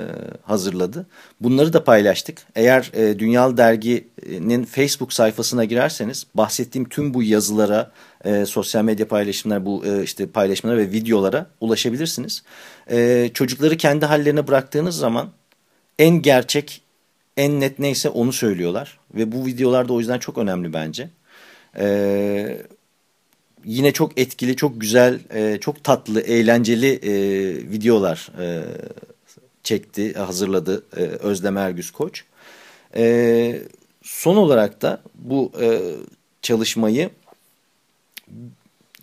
hazırladı. 0.44 1.06
Bunları 1.42 1.74
da 1.74 1.84
paylaştık. 1.84 2.38
Eğer 2.56 2.92
e, 2.94 3.20
Dünyal 3.20 3.58
Dergi'nin 3.58 4.66
Facebook 4.66 5.14
sayfasına 5.14 5.66
girerseniz 5.66 6.28
bahsettiğim 6.36 6.90
tüm 6.90 7.14
bu 7.14 7.24
yazılara, 7.24 7.92
e, 8.26 8.46
sosyal 8.46 8.84
medya 8.84 9.08
paylaşımlar, 9.08 9.66
bu 9.66 9.86
e, 9.86 10.04
işte 10.04 10.28
paylaşımlara 10.28 10.78
ve 10.78 10.92
videolara 10.92 11.48
ulaşabilirsiniz. 11.62 12.44
E, 12.92 13.30
çocukları 13.34 13.78
kendi 13.78 14.06
hallerine 14.06 14.48
bıraktığınız 14.48 14.98
zaman 14.98 15.30
en 16.00 16.22
gerçek, 16.22 16.82
en 17.38 17.60
net 17.60 17.80
neyse 17.80 18.10
onu 18.10 18.34
söylüyorlar. 18.34 19.00
Ve 19.16 19.32
bu 19.32 19.46
videolar 19.46 19.90
da 19.90 19.94
o 19.94 20.00
yüzden 20.00 20.20
çok 20.20 20.38
önemli 20.38 20.74
bence. 20.74 21.10
E, 21.78 22.58
yine 23.66 23.92
çok 23.92 24.20
etkili, 24.20 24.56
çok 24.56 24.82
güzel, 24.82 25.20
e, 25.34 25.58
çok 25.62 25.84
tatlı, 25.84 26.22
eğlenceli 26.22 26.94
e, 26.94 27.14
videolar 27.72 28.32
e, 28.40 28.64
çekti, 29.64 30.14
hazırladı 30.14 30.84
e, 30.98 31.02
Özlem 31.02 31.58
Ergüz 31.58 31.92
Koç. 31.92 32.24
E, 32.96 33.62
son 34.02 34.36
olarak 34.36 34.82
da 34.82 35.02
bu 35.16 35.52
e, 35.62 35.82
çalışmayı 36.42 37.10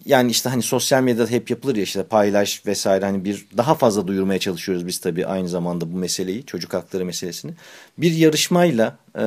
yani 0.05 0.31
işte 0.31 0.49
hani 0.49 0.62
sosyal 0.62 1.03
medyada 1.03 1.31
hep 1.31 1.51
yapılır 1.51 1.77
ya 1.77 1.83
işte 1.83 2.03
paylaş 2.03 2.66
vesaire 2.66 3.05
hani 3.05 3.25
bir 3.25 3.46
daha 3.57 3.75
fazla 3.75 4.07
duyurmaya 4.07 4.38
çalışıyoruz 4.38 4.87
biz 4.87 4.99
tabii 4.99 5.27
aynı 5.27 5.49
zamanda 5.49 5.92
bu 5.92 5.96
meseleyi 5.96 6.46
çocuk 6.46 6.75
hakları 6.75 7.05
meselesini. 7.05 7.53
Bir 7.99 8.12
yarışmayla 8.12 8.96
e, 9.18 9.25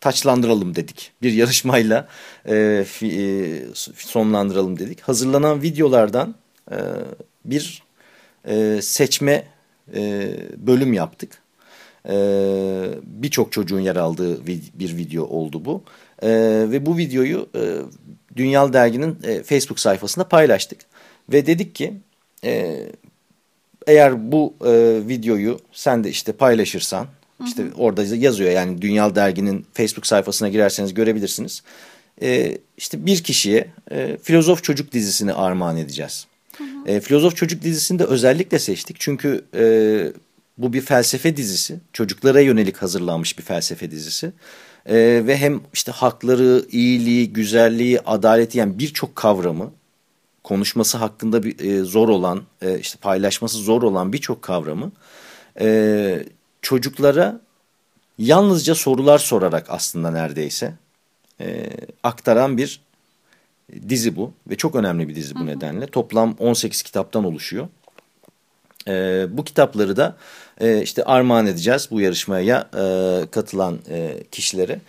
taçlandıralım 0.00 0.76
dedik. 0.76 1.12
Bir 1.22 1.32
yarışmayla 1.32 2.08
e, 2.48 2.84
fi, 2.88 3.06
e, 3.06 3.24
sonlandıralım 3.94 4.78
dedik. 4.78 5.00
Hazırlanan 5.00 5.62
videolardan 5.62 6.34
e, 6.70 6.76
bir 7.44 7.82
e, 8.48 8.82
seçme 8.82 9.44
e, 9.94 10.32
bölüm 10.56 10.92
yaptık. 10.92 11.42
E, 12.08 12.14
Birçok 13.02 13.52
çocuğun 13.52 13.80
yer 13.80 13.96
aldığı 13.96 14.46
bir 14.74 14.96
video 14.96 15.24
oldu 15.24 15.64
bu. 15.64 15.82
E, 16.22 16.28
ve 16.70 16.86
bu 16.86 16.96
videoyu 16.96 17.48
e, 17.54 17.60
Dünyal 18.36 18.72
Dergi'nin 18.72 19.18
e, 19.22 19.42
Facebook 19.42 19.80
sayfasında 19.80 20.28
paylaştık. 20.28 20.80
Ve 21.32 21.46
dedik 21.46 21.74
ki 21.74 21.94
e, 22.44 22.82
eğer 23.86 24.32
bu 24.32 24.54
e, 24.64 25.00
videoyu 25.08 25.58
sen 25.72 26.04
de 26.04 26.10
işte 26.10 26.32
paylaşırsan 26.32 27.06
işte 27.46 27.64
orada 27.78 28.16
yazıyor 28.16 28.50
yani 28.50 28.82
Dünyal 28.82 29.14
Dergi'nin 29.14 29.66
Facebook 29.74 30.06
sayfasına 30.06 30.48
girerseniz 30.48 30.94
görebilirsiniz. 30.94 31.62
E, 32.22 32.58
işte 32.76 33.06
bir 33.06 33.22
kişiye 33.22 33.66
e, 33.90 34.16
Filozof 34.22 34.62
Çocuk 34.62 34.92
dizisini 34.92 35.32
armağan 35.32 35.76
edeceğiz. 35.76 36.26
E, 36.86 37.00
Filozof 37.00 37.36
Çocuk 37.36 37.62
dizisini 37.62 37.98
de 37.98 38.04
özellikle 38.04 38.58
seçtik. 38.58 38.96
Çünkü 39.00 39.44
e, 39.54 39.62
bu 40.58 40.72
bir 40.72 40.80
felsefe 40.80 41.36
dizisi. 41.36 41.80
Çocuklara 41.92 42.40
yönelik 42.40 42.76
hazırlanmış 42.76 43.38
bir 43.38 43.42
felsefe 43.42 43.90
dizisi. 43.90 44.32
E, 44.86 44.96
ve 45.26 45.36
hem 45.36 45.60
işte 45.72 45.92
hakları, 45.92 46.64
iyiliği, 46.70 47.32
güzelliği, 47.32 48.00
adaleti 48.00 48.58
yani 48.58 48.78
birçok 48.78 49.16
kavramı 49.16 49.72
konuşması 50.44 50.98
hakkında 50.98 51.42
bir, 51.42 51.60
e, 51.60 51.84
zor 51.84 52.08
olan, 52.08 52.42
e, 52.62 52.78
işte 52.78 52.98
paylaşması 53.00 53.58
zor 53.58 53.82
olan 53.82 54.12
birçok 54.12 54.42
kavramı 54.42 54.92
e, 55.60 56.24
çocuklara 56.62 57.40
yalnızca 58.18 58.74
sorular 58.74 59.18
sorarak 59.18 59.66
aslında 59.68 60.10
neredeyse 60.10 60.74
e, 61.40 61.70
aktaran 62.02 62.56
bir 62.56 62.80
dizi 63.88 64.16
bu 64.16 64.32
ve 64.50 64.56
çok 64.56 64.74
önemli 64.74 65.08
bir 65.08 65.14
dizi 65.14 65.34
bu 65.34 65.40
Hı 65.40 65.44
-hı. 65.44 65.46
nedenle. 65.46 65.86
Toplam 65.86 66.36
18 66.38 66.82
kitaptan 66.82 67.24
oluşuyor. 67.24 67.68
E, 68.88 69.26
bu 69.30 69.44
kitapları 69.44 69.96
da 69.96 70.16
e, 70.60 70.82
işte 70.82 71.04
armağan 71.04 71.46
edeceğiz 71.46 71.88
bu 71.90 72.00
yarışmaya 72.00 72.68
e, 72.74 73.26
katılan 73.30 73.78
e, 73.90 74.22
kişilere. 74.30 74.80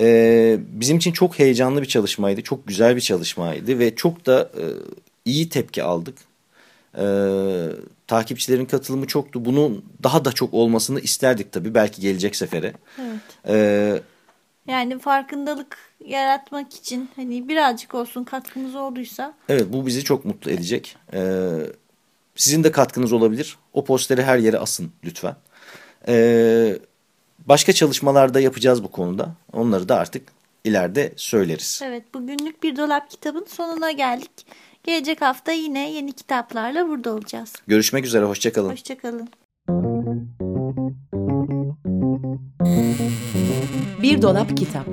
E, 0.00 0.58
bizim 0.60 0.96
için 0.96 1.12
çok 1.12 1.38
heyecanlı 1.38 1.82
bir 1.82 1.86
çalışmaydı, 1.86 2.42
çok 2.42 2.66
güzel 2.66 2.96
bir 2.96 3.00
çalışmaydı 3.00 3.78
ve 3.78 3.96
çok 3.96 4.26
da 4.26 4.50
e, 4.54 4.64
iyi 5.24 5.48
tepki 5.48 5.82
aldık. 5.82 6.18
E, 6.98 7.06
takipçilerin 8.06 8.64
katılımı 8.66 9.06
çoktu. 9.06 9.44
Bunun 9.44 9.84
daha 10.02 10.24
da 10.24 10.32
çok 10.32 10.54
olmasını 10.54 11.00
isterdik 11.00 11.52
tabii 11.52 11.74
belki 11.74 12.00
gelecek 12.00 12.36
sefere. 12.36 12.72
Evet. 13.00 13.20
E, 13.48 14.00
yani 14.68 14.98
farkındalık 14.98 15.78
yaratmak 16.04 16.74
için 16.74 17.10
hani 17.16 17.48
birazcık 17.48 17.94
olsun 17.94 18.24
katkımız 18.24 18.74
olduysa. 18.74 19.34
Evet 19.48 19.66
bu 19.68 19.86
bizi 19.86 20.04
çok 20.04 20.24
mutlu 20.24 20.50
edecek. 20.50 20.96
Ee, 21.12 21.50
sizin 22.36 22.64
de 22.64 22.72
katkınız 22.72 23.12
olabilir. 23.12 23.58
O 23.72 23.84
posteri 23.84 24.22
her 24.22 24.38
yere 24.38 24.58
asın 24.58 24.92
lütfen. 25.04 25.36
Ee, 26.08 26.78
başka 27.46 27.72
çalışmalarda 27.72 28.40
yapacağız 28.40 28.84
bu 28.84 28.90
konuda. 28.90 29.34
Onları 29.52 29.88
da 29.88 29.96
artık 29.96 30.32
ileride 30.64 31.12
söyleriz. 31.16 31.80
Evet 31.84 32.14
bugünlük 32.14 32.62
bir 32.62 32.76
dolap 32.76 33.10
kitabın 33.10 33.46
sonuna 33.48 33.90
geldik. 33.90 34.46
Gelecek 34.84 35.22
hafta 35.22 35.52
yine 35.52 35.90
yeni 35.90 36.12
kitaplarla 36.12 36.88
burada 36.88 37.14
olacağız. 37.14 37.52
Görüşmek 37.66 38.04
üzere 38.04 38.24
hoşçakalın. 38.24 38.70
Hoşçakalın. 38.70 39.28
Bir 44.02 44.22
dolap 44.22 44.56
kitap. 44.56 44.86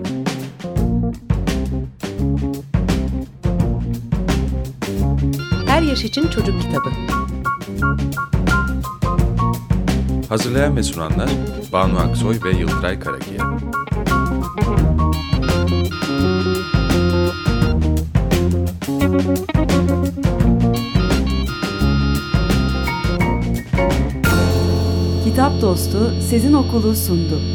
Yaş 5.93 6.03
için 6.03 6.27
çocuk 6.27 6.61
kitabı. 6.61 6.89
Hazırlayan 10.29 10.75
ve 10.75 10.83
sunanlar 10.83 11.29
Banu 11.73 11.99
Aksoy 11.99 12.39
ve 12.43 12.51
Yıldıray 12.51 12.99
Karakiya. 12.99 13.59
Kitap 25.23 25.61
Dostu 25.61 26.11
Sezin 26.29 26.53
Okulu 26.53 26.95
sundu. 26.95 27.52